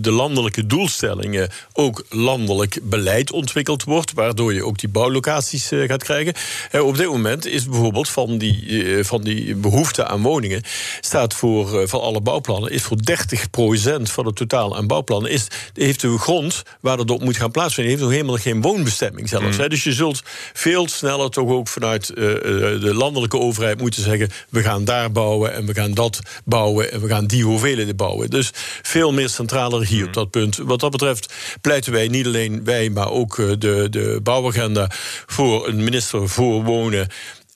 de 0.00 0.10
landelijke 0.10 0.66
doelstellingen 0.66 1.50
ook 1.72 2.04
landelijk 2.08 2.78
beleid 2.82 3.32
ontwikkeld 3.32 3.84
wordt, 3.84 4.12
waardoor 4.12 4.54
je 4.54 4.64
ook 4.64 4.78
die 4.78 4.88
bouwlocaties 4.88 5.72
uh, 5.72 5.88
gaat 5.88 6.02
krijgen. 6.02 6.34
op 6.82 6.96
dit 6.96 7.06
moment 7.06 7.46
is 7.46 7.64
bijvoorbeeld 7.64 8.08
van 8.08 8.38
die, 8.38 9.04
van 9.04 9.22
die 9.22 9.54
behoefte 9.54 10.06
aan 10.06 10.22
woningen, 10.22 10.62
staat 11.00 11.34
voor 11.34 11.88
van 11.88 12.00
alle 12.00 12.20
bouwplannen, 12.20 12.70
is 12.70 12.82
voor 12.82 12.96
30% 13.98 14.02
van 14.02 14.26
het 14.26 14.36
totaal 14.36 14.76
aan 14.76 14.86
bouwplannen, 14.86 15.30
is, 15.30 15.46
heeft 15.74 16.00
de 16.00 16.18
grond 16.18 16.62
waar 16.80 16.96
dat 16.96 17.10
op 17.10 17.22
moet 17.22 17.36
gaan 17.36 17.50
plaatsvinden, 17.50 17.92
heeft 17.92 18.04
nog 18.04 18.14
helemaal 18.14 18.36
geen 18.36 18.62
woonbestemming 18.62 19.28
zelfs. 19.28 19.56
Mm. 19.56 19.68
Dus 19.68 19.84
je 19.84 19.92
zult 19.92 20.22
veel 20.52 20.88
sneller 20.88 21.30
toch 21.30 21.48
ook 21.48 21.68
vanuit 21.68 22.06
de 22.06 22.94
landelijke 22.94 23.38
overheid 23.38 23.80
moeten 23.80 24.02
zeggen, 24.02 24.30
we 24.48 24.62
gaan 24.62 24.84
daar 24.84 25.12
bouwen 25.12 25.54
en 25.54 25.66
we 25.66 25.74
gaan 25.74 25.94
dat 25.94 26.20
bouwen 26.44 26.92
en 26.92 27.00
we 27.00 27.08
gaan 27.10 27.26
die 27.26 27.44
hoeveelheden 27.44 27.96
bouwen. 27.96 28.30
Dus 28.30 28.50
veel 28.82 29.12
meer 29.12 29.28
centrale 29.28 29.78
regie 29.78 30.06
op 30.06 30.12
dat 30.12 30.30
punt. 30.30 30.56
Wat 30.56 30.80
dat 30.80 30.90
betreft 30.90 31.34
pleiten 31.60 31.92
wij, 31.92 32.08
niet 32.08 32.26
alleen 32.26 32.64
wij, 32.64 32.90
maar 32.90 33.10
ook 33.10 33.36
de, 33.36 33.86
de 33.90 34.20
bouwagenda 34.22 34.90
voor 35.26 35.68
een 35.68 35.84
minister 35.84 36.28
voor 36.28 36.64
wonen 36.64 37.08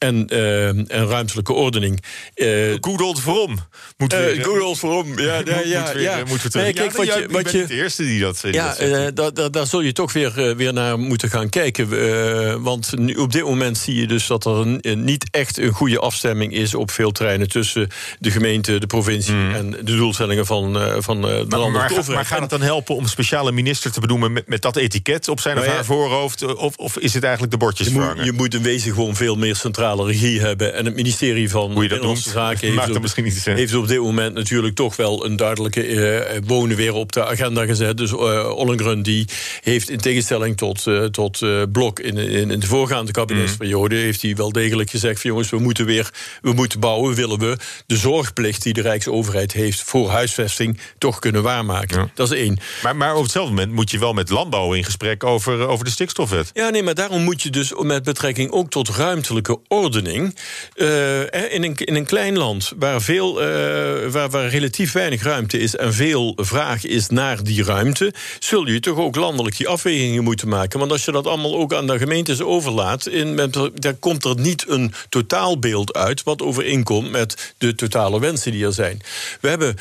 en, 0.04 0.26
uh, 0.32 0.68
en 0.68 1.06
ruimtelijke 1.08 1.52
ordening. 1.52 2.02
Uh, 2.34 2.74
good 2.80 3.00
old 3.00 3.20
Vrom. 3.20 3.58
Moet 3.96 4.12
weer, 4.12 4.36
uh, 4.36 4.44
good 4.44 4.62
old 4.62 4.78
Vrom, 4.78 5.18
ja. 5.18 5.40
ja, 5.44 5.60
ja, 5.64 5.80
moet 5.80 5.92
weer, 5.92 6.02
ja. 6.02 6.18
Moet 6.18 6.42
weer 6.42 6.50
terug. 6.50 6.64
Nee, 6.64 6.72
kijk, 6.72 6.96
wat 6.96 7.06
je, 7.06 7.26
wat 7.30 7.50
je, 7.50 7.66
de 7.66 7.74
eerste 7.74 8.02
die 8.02 8.20
dat 8.20 8.42
Ja, 8.50 8.80
uh, 8.80 9.06
daar, 9.14 9.50
daar 9.50 9.66
zul 9.66 9.80
je 9.80 9.92
toch 9.92 10.12
weer, 10.12 10.56
weer 10.56 10.72
naar 10.72 10.98
moeten 10.98 11.30
gaan 11.30 11.48
kijken. 11.48 12.62
want 12.62 12.98
nu, 12.98 13.14
op 13.14 13.32
dit 13.32 13.42
moment 13.42 13.78
zie 13.78 13.94
je 13.94 14.06
dus 14.06 14.26
dat 14.26 14.44
er 14.44 14.80
niet 14.96 15.26
echt 15.30 15.58
een 15.58 15.72
goede 15.72 15.98
afstemming 15.98 16.52
is... 16.52 16.74
op 16.74 16.90
veel 16.90 17.10
terreinen 17.12 17.48
tussen 17.48 17.88
de 18.18 18.30
gemeente, 18.30 18.78
de 18.78 18.86
provincie... 18.86 19.34
Mm. 19.34 19.54
en 19.54 19.70
de 19.70 19.96
doelstellingen 19.96 20.46
van, 20.46 20.78
van 21.02 21.20
de 21.20 21.44
maar, 21.48 21.58
landelijke 21.58 21.94
maar, 21.94 22.10
maar 22.10 22.26
gaat 22.26 22.40
het 22.40 22.50
dan 22.50 22.62
helpen 22.62 22.94
om 22.94 23.02
een 23.02 23.08
speciale 23.08 23.52
minister 23.52 23.92
te 23.92 24.00
benoemen... 24.00 24.32
met, 24.32 24.48
met 24.48 24.62
dat 24.62 24.76
etiket 24.76 25.28
op 25.28 25.40
zijn 25.40 25.58
of 25.58 25.66
haar 25.66 25.84
voorhoofd? 25.84 26.56
Of, 26.56 26.76
of 26.76 26.98
is 26.98 27.14
het 27.14 27.22
eigenlijk 27.22 27.52
de 27.52 27.58
bordjes 27.58 27.86
je 27.86 27.92
moet, 27.92 28.24
je 28.24 28.32
moet 28.32 28.54
in 28.54 28.62
wezen 28.62 28.92
gewoon 28.94 29.16
veel 29.16 29.36
meer 29.36 29.56
centrale 29.94 30.12
regie 30.12 30.40
hebben. 30.40 30.74
En 30.74 30.84
het 30.84 30.94
ministerie 30.94 31.50
van 31.50 31.74
Binnenlandse 31.74 32.30
Zaken 32.30 32.72
heeft, 32.72 32.96
op, 32.96 33.02
misschien 33.02 33.24
niet 33.24 33.44
heeft 33.44 33.74
op 33.74 33.88
dit 33.88 33.98
moment 33.98 34.34
natuurlijk 34.34 34.74
toch 34.74 34.96
wel 34.96 35.24
een 35.24 35.36
duidelijke 35.36 35.88
uh, 35.88 36.38
wonen 36.46 36.76
weer 36.76 36.92
op 36.92 37.12
de 37.12 37.26
agenda 37.26 37.64
gezet. 37.64 37.96
Dus 37.96 38.10
uh, 38.10 38.50
Ollengren 38.56 39.02
die 39.02 39.28
heeft 39.60 39.90
in 39.90 39.98
tegenstelling 39.98 40.56
tot, 40.56 40.86
uh, 40.86 41.04
tot 41.04 41.42
Blok 41.72 42.00
in, 42.00 42.16
in, 42.16 42.50
in, 42.50 42.60
de 42.60 42.66
voorgaande 42.66 43.12
kabinetsperiode, 43.12 43.94
mm. 43.94 44.00
heeft 44.00 44.22
hij 44.22 44.36
wel 44.36 44.52
degelijk 44.52 44.90
gezegd 44.90 45.20
van 45.20 45.30
jongens, 45.30 45.50
we 45.50 45.58
moeten 45.58 45.86
weer 45.86 46.10
we 46.42 46.52
moeten 46.52 46.80
bouwen, 46.80 47.14
willen 47.14 47.38
we 47.38 47.56
de 47.86 47.96
zorgplicht 47.96 48.62
die 48.62 48.72
de 48.72 48.80
Rijksoverheid 48.80 49.52
heeft 49.52 49.82
voor 49.82 50.10
huisvesting 50.10 50.78
toch 50.98 51.18
kunnen 51.18 51.42
waarmaken. 51.42 51.98
Ja. 51.98 52.10
Dat 52.14 52.32
is 52.32 52.38
één. 52.38 52.58
Maar, 52.82 52.96
maar 52.96 53.14
op 53.14 53.22
hetzelfde 53.22 53.54
moment 53.54 53.72
moet 53.72 53.90
je 53.90 53.98
wel 53.98 54.12
met 54.12 54.30
landbouw 54.30 54.72
in 54.72 54.84
gesprek 54.84 55.24
over, 55.24 55.66
over 55.66 55.84
de 55.84 55.90
stikstofwet. 55.90 56.50
Ja, 56.52 56.68
nee, 56.68 56.82
maar 56.82 56.94
daarom 56.94 57.22
moet 57.22 57.42
je 57.42 57.50
dus 57.50 57.72
met 57.78 58.02
betrekking 58.02 58.50
ook 58.50 58.70
tot 58.70 58.88
ruimtelijke 58.88 59.58
verordening. 59.74 60.36
Uh, 60.74 61.20
in, 61.52 61.62
een, 61.62 61.74
in 61.76 61.94
een 61.94 62.04
klein 62.04 62.38
land 62.38 62.72
waar, 62.78 63.02
veel, 63.02 63.42
uh, 63.42 64.10
waar, 64.10 64.30
waar 64.30 64.48
relatief 64.48 64.92
weinig 64.92 65.22
ruimte 65.22 65.58
is 65.58 65.76
en 65.76 65.94
veel 65.94 66.32
vraag 66.36 66.84
is 66.84 67.08
naar 67.08 67.42
die 67.42 67.64
ruimte, 67.64 68.12
zul 68.38 68.66
je 68.66 68.80
toch 68.80 68.98
ook 68.98 69.16
landelijk 69.16 69.56
die 69.56 69.68
afwegingen 69.68 70.24
moeten 70.24 70.48
maken. 70.48 70.78
Want 70.78 70.90
als 70.90 71.04
je 71.04 71.12
dat 71.12 71.26
allemaal 71.26 71.56
ook 71.56 71.74
aan 71.74 71.86
de 71.86 71.98
gemeentes 71.98 72.42
overlaat, 72.42 73.06
in, 73.06 73.36
dan 73.74 73.98
komt 73.98 74.24
er 74.24 74.40
niet 74.40 74.64
een 74.68 74.92
totaalbeeld 75.08 75.94
uit 75.94 76.22
wat 76.22 76.42
overeenkomt 76.42 77.10
met 77.10 77.54
de 77.58 77.74
totale 77.74 78.20
wensen 78.20 78.52
die 78.52 78.66
er 78.66 78.72
zijn. 78.72 79.00
We 79.40 79.48
hebben, 79.48 79.76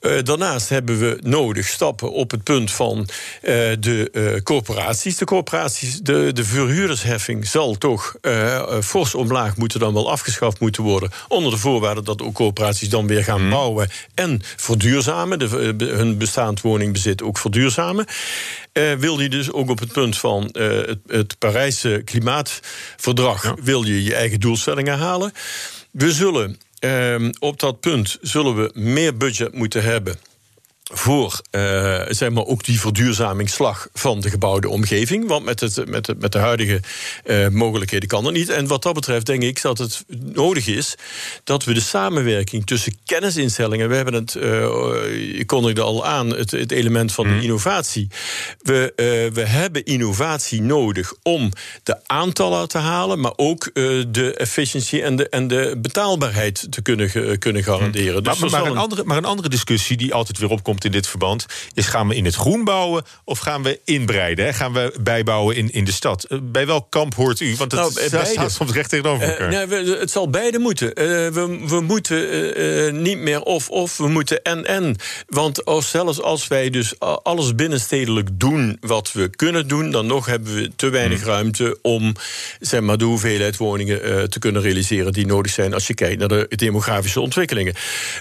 uh, 0.00 0.12
daarnaast 0.22 0.68
hebben 0.68 0.98
we 0.98 1.18
nodig 1.22 1.66
stappen 1.66 2.12
op 2.12 2.30
het 2.30 2.42
punt 2.42 2.70
van 2.70 3.08
de 3.78 4.40
corporaties. 4.44 5.16
De 5.16 5.24
corporaties, 5.24 6.00
de, 6.00 6.32
de 6.32 6.44
verhuurdersheffing 6.44 7.46
zal 7.46 7.74
toch 7.74 8.16
fors 8.82 9.14
omlaag 9.14 9.37
moeten 9.56 9.80
dan 9.80 9.94
wel 9.94 10.10
afgeschaft 10.10 10.60
moeten 10.60 10.82
worden. 10.82 11.10
Onder 11.28 11.50
de 11.50 11.58
voorwaarde 11.58 12.02
dat 12.02 12.22
ook 12.22 12.34
corporaties 12.34 12.88
dan 12.88 13.06
weer 13.06 13.24
gaan 13.24 13.40
mhm. 13.40 13.50
bouwen 13.50 13.88
en 14.14 14.40
verduurzamen. 14.56 15.38
De, 15.38 15.76
hun 15.78 16.18
bestaand 16.18 16.60
woningbezit 16.60 17.22
ook 17.22 17.38
verduurzamen. 17.38 18.06
Uh, 18.72 18.92
wil 18.92 19.20
je 19.20 19.28
dus 19.28 19.52
ook 19.52 19.70
op 19.70 19.78
het 19.78 19.92
punt 19.92 20.18
van 20.18 20.48
uh, 20.52 20.68
het, 20.68 20.98
het 21.06 21.38
Parijse 21.38 22.02
klimaatverdrag... 22.04 23.54
wil 23.62 23.82
je 23.82 24.04
je 24.04 24.14
eigen 24.14 24.40
doelstellingen 24.40 24.98
halen. 24.98 25.32
We 25.90 26.12
zullen 26.12 26.58
uh, 26.80 27.28
op 27.38 27.60
dat 27.60 27.80
punt 27.80 28.18
zullen 28.20 28.56
we 28.56 28.70
meer 28.74 29.16
budget 29.16 29.54
moeten 29.54 29.82
hebben 29.82 30.18
voor 30.92 31.40
uh, 31.50 32.02
zeg 32.08 32.30
maar 32.30 32.44
ook 32.44 32.64
die 32.64 32.80
verduurzamingsslag 32.80 33.88
van 33.92 34.20
de 34.20 34.30
gebouwde 34.30 34.68
omgeving. 34.68 35.28
Want 35.28 35.44
met, 35.44 35.60
het, 35.60 35.88
met, 35.88 36.06
het, 36.06 36.20
met 36.20 36.32
de 36.32 36.38
huidige 36.38 36.80
uh, 37.24 37.48
mogelijkheden 37.48 38.08
kan 38.08 38.24
dat 38.24 38.32
niet. 38.32 38.48
En 38.48 38.66
wat 38.66 38.82
dat 38.82 38.94
betreft 38.94 39.26
denk 39.26 39.42
ik 39.42 39.62
dat 39.62 39.78
het 39.78 40.04
nodig 40.08 40.66
is 40.66 40.94
dat 41.44 41.64
we 41.64 41.74
de 41.74 41.80
samenwerking 41.80 42.66
tussen 42.66 42.96
kennisinstellingen. 43.04 43.88
We 43.88 43.94
hebben 43.94 44.14
het, 44.14 44.34
uh, 44.34 45.38
ik 45.38 45.46
kondigde 45.46 45.82
al 45.82 46.06
aan, 46.06 46.36
het, 46.36 46.50
het 46.50 46.72
element 46.72 47.12
van 47.12 47.24
de 47.24 47.30
mhm. 47.30 47.42
innovatie. 47.42 48.08
We, 48.62 48.92
we 49.32 49.46
hebben 49.46 49.84
innovatie 49.84 50.62
nodig 50.62 51.14
om 51.22 51.52
de 51.82 51.96
aantallen 52.06 52.68
te 52.68 52.78
halen, 52.78 53.20
maar 53.20 53.32
ook 53.36 53.70
de 54.08 54.34
efficiëntie 54.36 55.02
en 55.02 55.16
de, 55.16 55.28
en 55.28 55.48
de 55.48 55.74
betaalbaarheid 55.78 56.66
te 56.70 56.82
kunnen, 56.82 57.38
kunnen 57.38 57.62
garanderen. 57.62 58.22
Mhm. 58.22 58.22
Dus 58.22 58.38
maar, 58.38 58.50
maar, 58.50 58.70
een 58.70 58.76
andere, 58.76 59.04
maar 59.04 59.16
een 59.16 59.24
andere 59.24 59.48
discussie 59.48 59.96
die 59.96 60.14
altijd 60.14 60.38
weer 60.38 60.50
opkomt 60.50 60.77
in 60.84 60.92
dit 60.92 61.06
verband, 61.06 61.46
is 61.74 61.86
gaan 61.86 62.08
we 62.08 62.14
in 62.14 62.24
het 62.24 62.34
groen 62.34 62.64
bouwen 62.64 63.04
of 63.24 63.38
gaan 63.38 63.62
we 63.62 63.80
inbreiden? 63.84 64.44
Hè? 64.44 64.52
Gaan 64.52 64.72
we 64.72 64.92
bijbouwen 65.00 65.56
in, 65.56 65.72
in 65.72 65.84
de 65.84 65.92
stad? 65.92 66.24
Eh, 66.24 66.38
bij 66.42 66.66
welk 66.66 66.90
kamp 66.90 67.14
hoort 67.14 67.40
u? 67.40 67.56
Want 67.56 67.72
het 67.72 68.10
nou, 68.10 68.26
staat 68.26 68.52
soms 68.52 68.72
recht 68.72 68.90
tegenover 68.90 69.26
uh, 69.26 69.30
elkaar. 69.30 69.68
nee, 69.68 69.96
het 69.98 70.10
zal 70.10 70.30
beide 70.30 70.58
moeten. 70.58 70.88
Uh, 70.88 70.94
we, 71.04 71.64
we 71.66 71.80
moeten 71.80 73.02
niet 73.02 73.18
meer 73.18 73.42
of-of, 73.42 73.96
we 73.96 74.08
moeten 74.08 74.42
en-en. 74.42 74.96
Want 75.26 75.64
als, 75.64 75.90
zelfs 75.90 76.20
als 76.20 76.48
wij 76.48 76.70
dus 76.70 76.98
alles 77.22 77.54
binnenstedelijk 77.54 78.28
doen 78.32 78.76
wat 78.80 79.12
we 79.12 79.28
kunnen 79.28 79.68
doen... 79.68 79.90
dan 79.90 80.06
nog 80.06 80.26
hebben 80.26 80.54
we 80.54 80.70
te 80.76 80.88
weinig 80.88 81.20
hmm. 81.20 81.28
ruimte 81.28 81.78
om 81.82 82.14
zeg 82.60 82.80
maar, 82.80 82.98
de 82.98 83.04
hoeveelheid 83.04 83.56
woningen 83.56 84.30
te 84.30 84.38
kunnen 84.38 84.62
realiseren... 84.62 85.12
die 85.12 85.26
nodig 85.26 85.52
zijn 85.52 85.74
als 85.74 85.86
je 85.86 85.94
kijkt 85.94 86.18
naar 86.18 86.28
de 86.28 86.46
demografische 86.48 87.20
ontwikkelingen. 87.20 87.74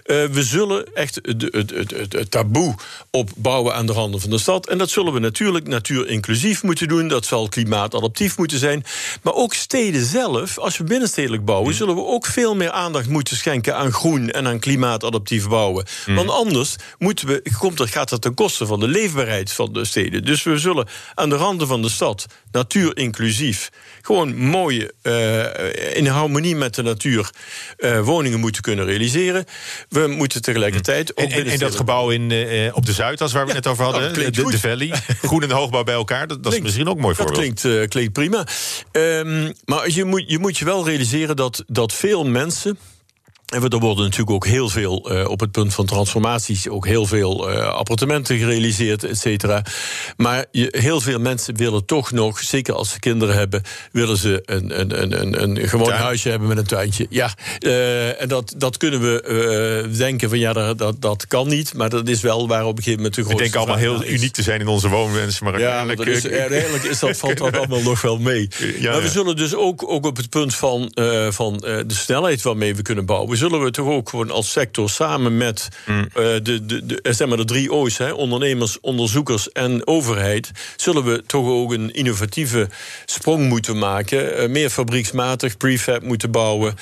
we 0.06 0.44
zullen 0.44 0.96
echt 0.96 1.20
het, 1.22 2.12
het 2.12 2.32
taboe 2.52 2.76
op 3.12 3.30
bouwen 3.36 3.74
aan 3.74 3.86
de 3.86 3.94
randen 3.94 4.22
van 4.22 4.30
de 4.30 4.38
stad. 4.38 4.68
En 4.68 4.78
dat 4.78 4.90
zullen 4.90 5.14
we 5.14 5.20
natuurlijk 5.20 5.68
natuurinclusief 5.68 6.64
moeten 6.64 6.88
doen. 6.88 7.08
Dat 7.08 7.26
zal 7.26 7.50
klimaatadaptief 7.50 8.38
moeten 8.38 8.60
zijn. 8.60 8.84
Maar 9.22 9.34
ook 9.34 9.54
steden 9.54 10.06
zelf, 10.06 10.58
als 10.58 10.78
we 10.78 10.84
binnenstedelijk 10.84 11.46
bouwen, 11.46 11.70
mm. 11.70 11.78
zullen 11.78 11.96
we 11.96 12.06
ook 12.06 12.26
veel 12.26 12.56
meer 12.56 12.72
aandacht 12.72 13.10
moeten 13.10 13.38
schenken 13.38 13.76
aan 13.76 13.92
groen 13.92 14.30
en 14.30 14.48
aan 14.48 14.60
klimaatadaptief 14.60 15.48
bouwen. 15.48 15.86
Mm. 16.06 16.16
Want 16.16 16.30
anders 16.30 16.76
moeten 16.98 17.28
we, 17.28 17.42
komt 17.58 17.78
dat, 17.78 17.90
gaat 17.90 18.10
dat 18.10 18.22
ten 18.22 18.34
koste 18.34 18.66
van 18.66 18.80
de 18.80 18.88
leefbaarheid 18.88 19.52
van 19.52 19.74
de 19.74 19.86
steden. 19.86 20.26
Dus 20.26 20.44
we 20.44 20.58
zullen 20.58 20.88
aan 21.14 21.30
de 21.30 21.36
randen 21.36 21.68
van 21.68 21.82
de 21.82 21.90
stad 21.90 22.26
natuurinclusief 22.52 23.70
gewoon 24.08 24.36
mooie, 24.36 24.94
uh, 25.04 25.96
in 25.98 26.08
harmonie 26.08 26.56
met 26.56 26.76
de 26.76 26.82
natuur, 26.82 27.30
uh, 27.78 28.00
woningen 28.00 28.40
moeten 28.40 28.62
kunnen 28.62 28.86
realiseren. 28.86 29.46
We 29.90 30.08
moeten 30.08 30.42
tegelijkertijd 30.42 31.18
ook. 31.18 31.30
En, 31.30 31.46
en, 31.46 31.60
dat 31.60 31.76
gebouw 31.76 32.10
in, 32.10 32.32
uh, 32.46 32.76
op 32.76 32.86
de 32.86 32.94
Zuidas, 32.94 33.32
waar 33.32 33.46
we 33.46 33.54
het 33.54 33.64
net 33.64 33.74
over 33.74 33.84
hadden, 33.84 34.14
de, 34.14 34.32
de, 34.32 34.60
Valley, 34.60 34.94
groen 35.22 35.44
en 35.44 35.52
hoogbouw 35.52 35.84
bij 35.84 35.94
elkaar, 35.94 36.28
dat, 36.28 36.44
dat 36.44 36.54
is 36.54 36.60
misschien 36.60 36.90
ook 36.90 37.00
mooi 37.00 37.16
voorbeeld. 37.16 37.62
Dat 37.62 37.62
klinkt, 37.62 37.90
klinkt 37.90 38.14
prima. 38.14 38.48
Um, 38.92 39.54
maar 39.66 39.90
je 39.90 40.06
moet, 40.06 40.24
je 40.28 40.40
moet 40.40 40.58
je 40.58 40.66
wel 40.66 40.86
realiseren 40.86 41.36
dat, 41.36 41.64
dat 41.68 41.94
veel 41.94 42.26
mensen. 42.26 42.78
En 43.48 43.64
er 43.64 43.80
worden 43.80 44.04
natuurlijk 44.04 44.32
ook 44.32 44.46
heel 44.46 44.70
veel 44.70 45.12
uh, 45.12 45.30
op 45.30 45.40
het 45.40 45.52
punt 45.52 45.74
van 45.74 45.86
transformaties, 45.86 46.70
ook 46.70 46.86
heel 46.86 47.06
veel 47.06 47.52
uh, 47.52 47.68
appartementen 47.68 48.38
gerealiseerd, 48.38 49.04
et 49.04 49.18
cetera. 49.18 49.64
Maar 50.18 50.46
je, 50.52 50.68
heel 50.78 51.02
veel 51.02 51.20
mensen 51.20 51.56
willen 51.56 51.86
toch 51.86 52.12
nog, 52.12 52.40
zeker 52.40 52.74
als 52.74 52.92
ze 52.92 53.00
kinderen 53.00 53.36
hebben, 53.36 53.62
willen 53.92 54.18
ze 54.18 54.42
een, 54.46 54.80
een, 54.80 55.02
een, 55.02 55.22
een, 55.22 55.42
een 55.42 55.70
gewoon 55.70 55.92
huisje 55.92 56.30
hebben 56.30 56.48
met 56.48 56.58
een 56.58 56.66
tuintje. 56.66 57.06
Ja, 57.10 57.34
uh, 57.60 58.22
en 58.22 58.28
dat, 58.28 58.54
dat 58.58 58.78
kunnen 58.78 59.02
we 59.02 59.94
denken 59.98 60.30
van 60.30 60.40
ja, 60.40 60.54
dat, 60.54 60.78
dat, 60.78 61.02
dat 61.02 61.28
kan 61.28 61.48
niet, 61.48 61.74
maar 61.74 61.90
dat 61.90 62.08
is 62.08 62.22
wel 62.22 62.48
waar 62.48 62.66
op 62.66 62.78
een 62.78 62.84
gegeven 62.84 62.96
moment 62.96 63.16
de 63.16 63.22
grootste. 63.22 63.44
We 63.44 63.52
denken 63.52 63.74
allemaal 63.74 63.98
heel 63.98 64.14
uniek 64.14 64.34
te 64.34 64.44
zijn 64.44 64.60
in 64.60 64.68
onze 64.68 64.90
woonwens, 64.90 65.40
maar 65.40 65.60
ja, 65.60 65.78
uiteindelijk, 65.78 66.26
is, 66.26 66.32
uiteindelijk 66.32 66.84
is 66.84 67.00
dat, 67.00 67.18
valt 67.18 67.38
dat 67.38 67.58
allemaal 67.58 67.82
nog 67.82 68.02
wel 68.02 68.18
mee. 68.18 68.50
Ja, 68.80 68.92
maar 68.92 69.02
we 69.02 69.10
zullen 69.10 69.36
dus 69.36 69.56
ook, 69.56 69.90
ook 69.90 70.06
op 70.06 70.18
het 70.18 70.30
punt 70.30 70.56
van, 70.56 70.92
van 71.30 71.58
de 71.58 71.86
snelheid 71.88 72.42
waarmee 72.42 72.76
we 72.76 72.82
kunnen 72.82 73.06
bouwen 73.06 73.37
zullen 73.38 73.64
we 73.64 73.72
toch 73.72 73.88
ook 73.88 74.10
gewoon 74.10 74.32
als 74.32 74.52
sector 74.52 74.90
samen 74.90 75.38
met 75.38 75.68
mm. 75.86 76.00
uh, 76.00 76.06
de, 76.16 76.42
de, 76.66 76.86
de, 76.86 77.02
eh, 77.02 77.14
zeg 77.14 77.28
maar 77.28 77.38
de 77.38 77.46
drie 77.46 77.72
O's, 77.72 77.98
hè, 77.98 78.12
ondernemers, 78.12 78.80
onderzoekers 78.80 79.52
en 79.52 79.88
overheid, 79.88 80.52
zullen 80.76 81.04
we 81.04 81.24
toch 81.26 81.48
ook 81.48 81.74
een 81.74 81.94
innovatieve 81.94 82.70
sprong 83.06 83.48
moeten 83.48 83.78
maken. 83.78 84.42
Uh, 84.42 84.50
meer 84.50 84.70
fabrieksmatig 84.70 85.58
prefab 85.58 86.02
moeten 86.02 86.32
bouwen. 86.32 86.76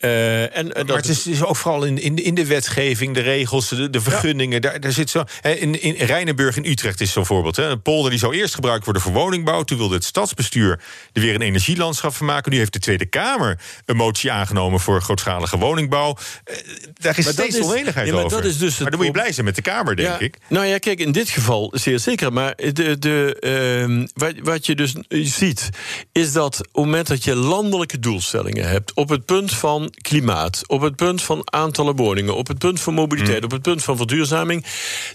Uh, 0.00 0.56
en, 0.56 0.66
uh, 0.66 0.84
maar 0.84 0.96
het 0.96 1.08
is, 1.08 1.26
is, 1.26 1.44
ook 1.44 1.56
vooral 1.56 1.84
in, 1.84 2.02
in, 2.02 2.24
in, 2.24 2.34
de 2.34 2.46
wetgeving, 2.46 3.14
de 3.14 3.20
regels, 3.20 3.68
de, 3.68 3.90
de 3.90 4.00
vergunningen. 4.00 4.60
Daar, 4.60 4.80
daar 4.80 4.92
zit 4.92 5.10
zo, 5.10 5.24
hè, 5.40 5.52
in, 5.52 5.82
in 5.82 5.94
Rijnenburg 5.94 6.56
in 6.56 6.64
Utrecht 6.64 7.00
is 7.00 7.12
zo'n 7.12 7.26
voorbeeld. 7.26 7.56
Hè. 7.56 7.68
Een 7.68 7.82
polder 7.82 8.10
die 8.10 8.18
zou 8.20 8.34
eerst 8.34 8.54
gebruikt 8.54 8.84
worden 8.84 9.02
voor 9.02 9.12
woningbouw. 9.12 9.62
Toen 9.62 9.78
wilde 9.78 9.94
het 9.94 10.04
stadsbestuur 10.04 10.80
er 11.12 11.20
weer 11.20 11.34
een 11.34 11.42
energielandschap 11.42 12.14
van 12.14 12.26
maken. 12.26 12.52
Nu 12.52 12.58
heeft 12.58 12.72
de 12.72 12.78
Tweede 12.78 13.06
Kamer 13.06 13.60
een 13.84 13.96
motie 13.96 14.32
aangenomen 14.32 14.80
voor 14.80 15.02
grootschalige 15.02 15.58
woningbouw. 15.58 16.16
Uh, 16.50 16.56
daar 16.94 17.18
is 17.18 17.24
maar 17.24 17.32
steeds 17.34 17.60
oneenigheid 17.60 18.06
ja, 18.06 18.14
maar 18.14 18.24
over. 18.24 18.36
Dat 18.36 18.50
is 18.50 18.58
dus 18.58 18.78
maar 18.78 18.90
dan 18.90 18.98
moet 18.98 19.08
je 19.08 19.12
blij 19.12 19.32
zijn 19.32 19.46
met 19.46 19.54
de 19.54 19.62
Kamer, 19.62 19.96
denk 19.96 20.08
ja, 20.08 20.18
ik. 20.18 20.38
Nou 20.48 20.66
ja, 20.66 20.78
kijk, 20.78 21.00
in 21.00 21.12
dit 21.12 21.28
geval 21.28 21.72
zeer 21.74 21.98
zeker. 21.98 22.32
Maar 22.32 22.56
de, 22.56 22.98
de, 22.98 23.36
ehm, 23.40 24.06
wat, 24.14 24.34
wat 24.42 24.66
je 24.66 24.74
dus 24.74 24.94
ziet, 25.08 25.68
is 26.12 26.32
dat 26.32 26.58
op 26.58 26.66
het 26.66 26.84
moment 26.84 27.06
dat 27.06 27.24
je 27.24 27.34
landelijke 27.34 27.98
doelstellingen 27.98 28.68
hebt 28.68 28.92
op 28.94 29.08
het 29.08 29.24
punt 29.24 29.54
van 29.54 29.87
klimaat, 30.02 30.62
op 30.66 30.80
het 30.80 30.96
punt 30.96 31.22
van 31.22 31.40
aantallen 31.44 31.96
woningen, 31.96 32.36
op 32.36 32.48
het 32.48 32.58
punt 32.58 32.80
van 32.80 32.94
mobiliteit, 32.94 33.38
mm. 33.38 33.44
op 33.44 33.50
het 33.50 33.62
punt 33.62 33.84
van 33.84 33.96
verduurzaming, 33.96 34.64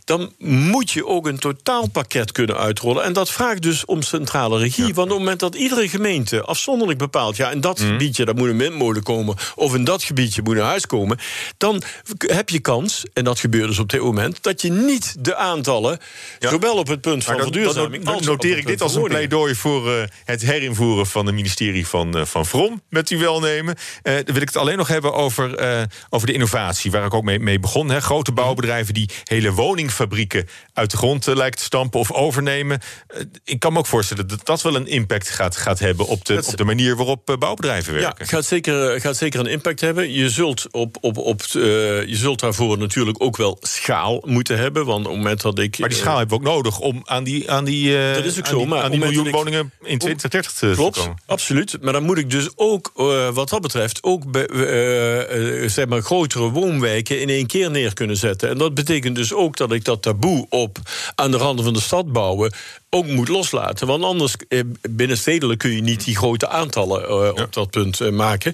dan 0.04 0.34
moet 0.38 0.92
je 0.92 1.08
ook 1.08 1.28
een 1.28 1.40
totaalpakket 1.40 2.32
kunnen 2.32 2.58
uitrollen. 2.58 3.04
En 3.04 3.14
dat 3.14 3.32
vraagt 3.32 3.62
dus 3.62 3.86
om 3.86 4.02
centrale 4.02 4.60
regie. 4.60 4.94
Want 4.94 4.98
op 4.98 5.10
het 5.10 5.18
moment 5.18 5.40
dat 5.40 5.56
iedere 5.56 5.90
gemeente 5.90 6.42
afzonderlijk 6.42 7.00
bepaalt, 7.00 7.36
ja, 7.36 7.52
in 7.52 7.62
dat 7.62 7.80
mm. 7.80 7.88
gebiedje 7.88 8.26
daar 8.26 8.36
moet 8.36 8.50
een 8.50 8.58
windmolen 8.58 9.04
komen, 9.04 9.36
of 9.56 9.76
in 9.76 9.84
dat 9.84 10.04
gebiedje 10.04 10.42
moet 10.42 10.56
een 10.56 10.64
huis 10.64 10.86
komen, 10.86 11.18
dan 11.58 11.82
heb 12.18 12.50
je 12.50 12.60
kans, 12.60 13.04
en 13.14 13.24
dat 13.24 13.40
gebeurt 13.40 13.68
dus 13.68 13.80
op 13.80 13.90
dit 13.90 14.02
moment, 14.02 14.44
dat 14.44 14.62
je 14.62 14.72
niet 14.72 15.16
de 15.20 15.36
aantallen, 15.36 16.00
zowel 16.40 16.76
op 16.76 16.88
het 16.88 17.02
punt 17.02 17.24
van 17.24 17.38
verduurzaming 17.38 18.04
dan, 18.04 18.22
noteer 18.24 18.58
ik 18.58 18.68
dit 18.68 18.82
als 18.82 18.96
een 18.96 19.04
pleidooi 19.04 19.56
voor 19.56 19.88
uh, 19.88 20.04
het 20.26 20.42
herinvoeren 20.42 21.08
van 21.08 21.26
het 21.26 21.36
ministerie 21.36 21.88
van, 21.88 22.18
uh, 22.18 22.26
van 22.26 22.46
Vrom, 22.46 22.82
met 22.90 23.10
u 23.10 23.18
welnemen. 23.18 23.76
Uh, 24.04 24.14
wil 24.26 24.42
ik 24.42 24.48
het 24.48 24.58
alleen 24.64 24.78
nog 24.78 24.88
hebben 24.88 25.14
over, 25.14 25.62
uh, 25.62 25.82
over 26.10 26.28
de 26.28 26.34
innovatie, 26.34 26.92
waar 26.92 27.06
ik 27.06 27.14
ook 27.14 27.24
mee, 27.24 27.40
mee 27.40 27.60
begon. 27.60 27.90
Hè. 27.90 28.02
Grote 28.02 28.32
bouwbedrijven 28.32 28.94
die 28.94 29.10
hele 29.24 29.52
woningfabrieken 29.52 30.48
uit 30.74 30.92
de 30.92 30.98
grond 30.98 31.28
uh, 31.28 31.36
lijken 31.36 31.60
te 31.60 31.66
stampen 31.66 32.00
of 32.00 32.12
overnemen. 32.12 32.80
Uh, 33.16 33.22
ik 33.44 33.60
kan 33.60 33.74
me 33.74 33.80
ook 33.80 33.86
voorstellen 33.86 34.28
dat 34.28 34.46
dat 34.46 34.62
wel 34.62 34.76
een 34.76 34.88
impact 34.88 35.30
gaat, 35.30 35.56
gaat 35.58 35.80
hebben 35.80 36.08
op 36.08 36.26
de, 36.26 36.44
op 36.48 36.58
de 36.58 36.64
manier 36.64 36.96
waarop 36.96 37.36
bouwbedrijven 37.40 37.94
werken. 37.94 38.26
Ja, 38.26 38.26
gaat 38.26 38.46
zeker, 38.46 39.02
gaat 39.02 39.18
zeker 39.18 39.40
een 39.40 39.46
impact 39.46 39.82
hebben. 39.82 40.12
Je 40.12 40.30
zult, 40.30 40.68
op, 40.72 40.98
op, 41.02 41.18
op, 41.18 41.42
je 41.52 42.06
zult 42.08 42.40
daarvoor 42.40 42.78
natuurlijk 42.78 43.24
ook 43.24 43.38
wel 43.38 43.58
schaal 43.62 44.24
moeten 44.26 44.58
hebben. 44.58 44.86
Want 44.86 45.06
op 45.06 45.12
het 45.12 45.18
moment 45.22 45.42
dat 45.42 45.60
ik. 45.60 45.80
Maar 45.80 45.90
die 45.90 45.98
schaal 45.98 46.18
hebben 46.18 46.40
we 46.40 46.48
ook 46.48 46.54
nodig 46.54 46.80
om 46.80 47.02
aan 47.04 47.24
die, 47.24 47.52
aan 47.52 47.66
die, 47.66 48.14
dat 48.14 48.26
is 48.26 48.38
ook 48.38 48.48
zo, 48.48 48.58
die, 48.58 48.68
maar 48.68 48.84
aan 48.84 48.92
die 48.92 49.00
miljoen 49.00 49.32
woningen 49.32 49.72
in 49.82 49.98
2030 49.98 50.52
te 50.52 50.72
Klopt, 50.76 51.10
absoluut. 51.26 51.78
Maar 51.82 51.94
dan 51.94 52.04
moet 52.04 52.18
ik 52.18 52.30
dus 52.30 52.50
ook, 52.56 52.92
wat 53.34 53.50
dat 53.50 53.62
betreft, 53.62 54.04
ook 54.04 54.32
bij 54.32 54.48
uh, 54.54 55.70
zeg 55.70 55.88
maar 55.88 56.02
grotere 56.02 56.50
woonwijken 56.50 57.22
in 57.22 57.30
één 57.30 57.48
keer 57.48 57.72
neer 57.72 57.94
kunnen 57.94 58.18
zetten. 58.18 58.50
En 58.50 58.58
dat 58.58 58.74
betekent 58.74 59.16
dus 59.16 59.34
ook 59.34 59.58
dat 59.58 59.72
ik 59.72 59.86
dat 59.86 60.02
taboe 60.02 60.46
op 60.50 60.78
aan 61.16 61.32
de 61.32 61.38
randen 61.38 61.66
van 61.66 61.74
de 61.74 61.82
stad 61.82 62.12
bouwen 62.12 62.54
ook 62.94 63.08
moet 63.08 63.28
loslaten. 63.28 63.88
Want 63.88 64.04
anders, 64.04 64.36
eh, 64.48 64.60
binnenstedelijk 64.90 65.60
kun 65.60 65.72
je 65.72 65.82
niet 65.82 66.06
die 66.06 66.16
grote 66.16 66.48
aantallen 66.48 67.08
eh, 67.08 67.44
op 67.44 67.54
dat 67.54 67.70
punt 67.70 68.02
eh, 68.02 68.10
maken. 68.10 68.54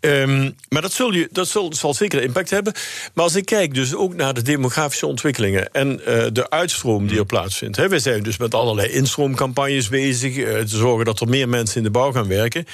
Um, 0.00 0.56
maar 0.68 0.82
dat, 0.82 0.92
zul 0.92 1.12
je, 1.12 1.28
dat 1.32 1.48
zal, 1.48 1.72
zal 1.74 1.94
zeker 1.94 2.22
impact 2.22 2.50
hebben. 2.50 2.72
Maar 3.14 3.24
als 3.24 3.34
ik 3.34 3.44
kijk 3.44 3.74
dus 3.74 3.94
ook 3.94 4.14
naar 4.14 4.34
de 4.34 4.42
demografische 4.42 5.06
ontwikkelingen... 5.06 5.72
en 5.72 6.00
uh, 6.00 6.24
de 6.32 6.50
uitstroom 6.50 7.06
die 7.06 7.18
er 7.18 7.26
plaatsvindt. 7.26 7.76
Hè, 7.76 7.88
wij 7.88 7.98
zijn 7.98 8.22
dus 8.22 8.36
met 8.36 8.54
allerlei 8.54 8.88
instroomcampagnes 8.88 9.88
bezig... 9.88 10.34
Te 10.34 10.76
zorgen 10.76 11.04
dat 11.04 11.20
er 11.20 11.28
meer 11.28 11.48
mensen 11.48 11.76
in 11.76 11.82
de 11.82 11.90
bouw 11.90 12.12
gaan 12.12 12.28
werken. 12.28 12.66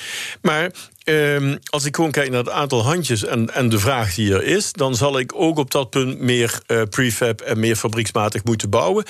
Maar 0.43 0.71
Um, 1.07 1.59
als 1.65 1.85
ik 1.85 1.95
gewoon 1.95 2.11
kijk 2.11 2.31
naar 2.31 2.39
het 2.39 2.49
aantal 2.49 2.85
handjes 2.85 3.25
en, 3.25 3.55
en 3.55 3.69
de 3.69 3.79
vraag 3.79 4.15
die 4.15 4.35
er 4.35 4.45
is, 4.45 4.73
dan 4.73 4.95
zal 4.95 5.19
ik 5.19 5.33
ook 5.35 5.59
op 5.59 5.71
dat 5.71 5.91
punt 5.91 6.21
meer 6.21 6.61
uh, 6.67 6.83
prefab 6.91 7.41
en 7.41 7.61
meer 7.61 7.77
fabrieksmatig 7.77 8.45
moeten 8.45 8.71
bouwen. 8.71 9.05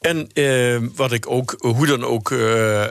En 0.00 0.30
uh, 0.34 0.78
wat 0.94 1.12
ik 1.12 1.30
ook, 1.30 1.54
hoe 1.58 1.86
dan 1.86 2.04
ook, 2.04 2.30
uh, 2.30 2.86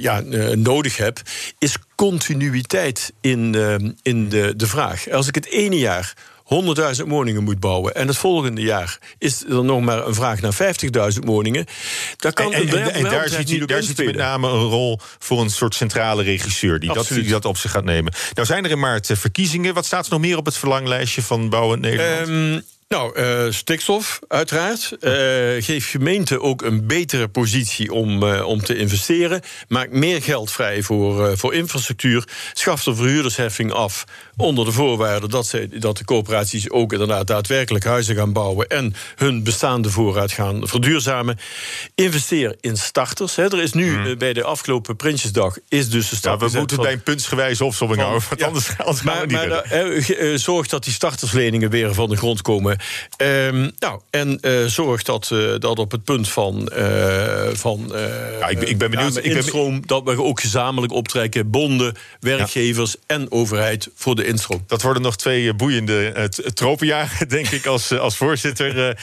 ja, 0.00 0.22
nodig 0.54 0.96
heb, 0.96 1.20
is 1.58 1.76
continuïteit 1.94 3.12
in, 3.20 3.54
in 4.02 4.28
de, 4.28 4.56
de 4.56 4.66
vraag. 4.66 5.10
Als 5.10 5.28
ik 5.28 5.34
het 5.34 5.46
ene 5.46 5.78
jaar 5.78 6.14
100.000 7.02 7.06
woningen 7.06 7.44
moet 7.44 7.60
bouwen. 7.60 7.94
En 7.94 8.06
het 8.06 8.16
volgende 8.16 8.60
jaar 8.60 8.98
is 9.18 9.44
er 9.44 9.64
nog 9.64 9.80
maar 9.80 10.06
een 10.06 10.14
vraag 10.14 10.40
naar 10.40 10.54
50.000 11.12 11.18
woningen. 11.24 11.66
Daar 12.16 12.32
kan 12.32 12.52
en, 12.52 12.68
en, 12.68 12.94
en, 12.94 13.02
daar 13.02 13.28
zit, 13.28 13.48
hij, 13.48 13.66
daar 13.66 13.82
zit 13.82 14.04
met 14.04 14.16
name 14.16 14.48
een 14.48 14.68
rol 14.68 14.98
voor 15.18 15.40
een 15.40 15.50
soort 15.50 15.74
centrale 15.74 16.22
regisseur 16.22 16.80
die 16.80 16.92
dat, 16.92 17.08
die 17.08 17.28
dat, 17.28 17.44
op 17.44 17.56
zich 17.56 17.70
gaat 17.70 17.84
nemen. 17.84 18.12
Nou 18.34 18.46
zijn 18.46 18.64
er 18.64 18.70
in 18.70 18.78
maart 18.78 19.10
eh, 19.10 19.16
verkiezingen. 19.16 19.74
Wat 19.74 19.86
staat 19.86 20.04
er 20.04 20.10
nog 20.10 20.20
meer 20.20 20.36
op 20.36 20.44
het 20.44 20.56
verlanglijstje 20.56 21.22
van 21.22 21.48
Bouwen 21.48 21.80
Nederland? 21.80 22.28
Um, 22.28 22.62
nou, 22.94 23.20
uh, 23.20 23.52
stikstof, 23.52 24.18
uiteraard. 24.28 24.96
Uh, 25.00 25.10
geef 25.62 25.90
gemeenten 25.90 26.40
ook 26.40 26.62
een 26.62 26.86
betere 26.86 27.28
positie 27.28 27.92
om, 27.92 28.22
uh, 28.22 28.46
om 28.46 28.62
te 28.62 28.76
investeren. 28.76 29.40
Maak 29.68 29.90
meer 29.90 30.22
geld 30.22 30.50
vrij 30.50 30.82
voor, 30.82 31.38
voor 31.38 31.54
infrastructuur. 31.54 32.24
Schaf 32.52 32.82
de 32.82 32.94
verhuurdersheffing 32.94 33.72
af. 33.72 34.04
Onder 34.36 34.64
de 34.64 34.72
voorwaarde 34.72 35.28
dat, 35.28 35.46
ze, 35.46 35.68
dat 35.78 35.96
de 35.96 36.04
coöperaties 36.04 36.70
ook 36.70 36.92
inderdaad 36.92 37.26
daadwerkelijk 37.26 37.84
huizen 37.84 38.16
gaan 38.16 38.32
bouwen. 38.32 38.68
en 38.68 38.94
hun 39.16 39.42
bestaande 39.42 39.90
voorraad 39.90 40.32
gaan 40.32 40.68
verduurzamen. 40.68 41.38
Investeer 41.94 42.56
in 42.60 42.76
starters. 42.76 43.36
Hè. 43.36 43.44
Er 43.52 43.62
is 43.62 43.72
nu 43.72 43.94
hmm. 43.94 44.18
bij 44.18 44.32
de 44.32 44.44
afgelopen 44.44 44.96
Prinsjesdag. 44.96 45.56
is 45.68 45.90
dus 45.90 46.08
de 46.08 46.16
start. 46.16 46.40
Ja, 46.40 46.48
we 46.48 46.58
moeten 46.58 46.76
bij 46.76 46.92
een 46.92 47.02
puntsgewijze 47.02 47.64
opzomming 47.64 48.00
houden. 48.00 48.22
Want 48.28 48.42
anders, 48.42 48.68
anders 48.78 49.02
maar, 49.02 49.26
maar 49.26 50.38
zorg 50.38 50.66
dat 50.66 50.84
die 50.84 50.92
startersleningen 50.92 51.70
weer 51.70 51.94
van 51.94 52.08
de 52.08 52.16
grond 52.16 52.42
komen. 52.42 52.78
Um, 53.18 53.70
nou, 53.78 54.00
en 54.10 54.38
uh, 54.42 54.64
zorg 54.66 55.02
dat, 55.02 55.30
uh, 55.32 55.54
dat 55.58 55.78
op 55.78 55.90
het 55.90 56.04
punt 56.04 56.28
van. 56.28 56.70
Uh, 56.76 57.48
van 57.52 57.92
ja, 58.40 58.48
ik, 58.48 58.62
ik, 58.62 58.78
ben 58.78 58.90
benieuwd. 58.90 59.16
Ik 59.16 59.24
instroom, 59.24 59.82
dat 59.86 60.02
we 60.04 60.22
ook 60.22 60.40
gezamenlijk 60.40 60.92
optrekken. 60.92 61.50
Bonden, 61.50 61.94
werkgevers 62.20 62.92
ja. 62.92 63.14
en 63.14 63.32
overheid 63.32 63.88
voor 63.94 64.14
de 64.14 64.26
instroom. 64.26 64.64
Dat 64.66 64.82
worden 64.82 65.02
nog 65.02 65.16
twee 65.16 65.54
boeiende 65.54 66.28
tropenjaren, 66.54 67.28
denk 67.36 67.48
ik, 67.48 67.66
als, 67.66 67.98
als 67.98 68.16
voorzitter. 68.16 68.98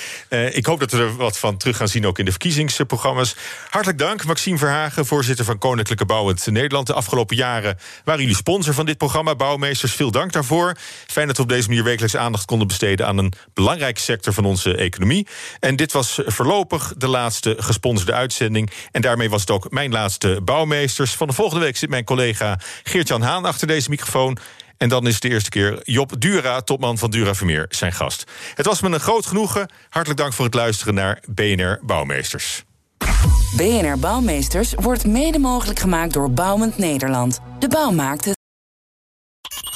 ik 0.51 0.65
hoop 0.65 0.79
dat 0.79 0.91
we 0.91 0.97
er 0.97 1.15
wat 1.15 1.37
van 1.37 1.57
terug 1.57 1.77
gaan 1.77 1.87
zien 1.87 2.05
ook 2.05 2.19
in 2.19 2.25
de 2.25 2.31
verkiezingsprogramma's. 2.31 3.35
Hartelijk 3.69 3.99
dank, 3.99 4.25
Maxime 4.25 4.57
Verhagen, 4.57 5.05
voorzitter 5.05 5.45
van 5.45 5.57
Koninklijke 5.57 6.05
Bouwend 6.05 6.45
Nederland. 6.45 6.87
De 6.87 6.93
afgelopen 6.93 7.35
jaren 7.35 7.77
waren 8.03 8.21
jullie 8.21 8.35
sponsor 8.35 8.73
van 8.73 8.85
dit 8.85 8.97
programma, 8.97 9.35
Bouwmeesters. 9.35 9.93
Veel 9.93 10.11
dank 10.11 10.31
daarvoor. 10.31 10.75
Fijn 11.07 11.27
dat 11.27 11.37
we 11.37 11.43
op 11.43 11.49
deze 11.49 11.67
manier 11.67 11.83
wekelijks 11.83 12.15
aandacht 12.15 12.45
konden 12.45 12.67
besteden 12.67 13.07
aan 13.07 13.17
een 13.17 13.33
belangrijke 13.67 14.01
sector 14.01 14.33
van 14.33 14.45
onze 14.45 14.75
economie. 14.75 15.27
En 15.59 15.75
dit 15.75 15.91
was 15.91 16.19
voorlopig 16.25 16.93
de 16.97 17.07
laatste 17.07 17.55
gesponsorde 17.57 18.13
uitzending. 18.13 18.71
En 18.91 19.01
daarmee 19.01 19.29
was 19.29 19.41
het 19.41 19.51
ook 19.51 19.71
mijn 19.71 19.91
laatste 19.91 20.39
bouwmeesters. 20.43 21.11
Van 21.11 21.27
de 21.27 21.33
volgende 21.33 21.63
week 21.63 21.77
zit 21.77 21.89
mijn 21.89 22.03
collega 22.03 22.59
Geert-Jan 22.83 23.21
Haan 23.21 23.45
achter 23.45 23.67
deze 23.67 23.89
microfoon. 23.89 24.37
En 24.77 24.89
dan 24.89 25.07
is 25.07 25.19
de 25.19 25.29
eerste 25.29 25.49
keer 25.49 25.79
Job 25.83 26.21
Dura, 26.21 26.61
topman 26.61 26.97
van 26.97 27.09
Dura 27.09 27.35
Vermeer, 27.35 27.65
zijn 27.69 27.93
gast. 27.93 28.31
Het 28.53 28.65
was 28.65 28.81
me 28.81 28.89
een 28.89 28.99
groot 28.99 29.25
genoegen. 29.25 29.71
Hartelijk 29.89 30.19
dank 30.19 30.33
voor 30.33 30.45
het 30.45 30.53
luisteren 30.53 30.93
naar 30.93 31.23
BNR 31.29 31.79
Bouwmeesters. 31.81 32.63
BNR 33.55 33.99
Bouwmeesters 33.99 34.73
wordt 34.75 35.05
mede 35.05 35.39
mogelijk 35.39 35.79
gemaakt 35.79 36.13
door 36.13 36.31
Bouwend 36.31 36.77
Nederland. 36.77 37.39
De 37.59 37.67
bouw 37.67 37.91
maakt 37.91 38.25
het. 38.25 38.36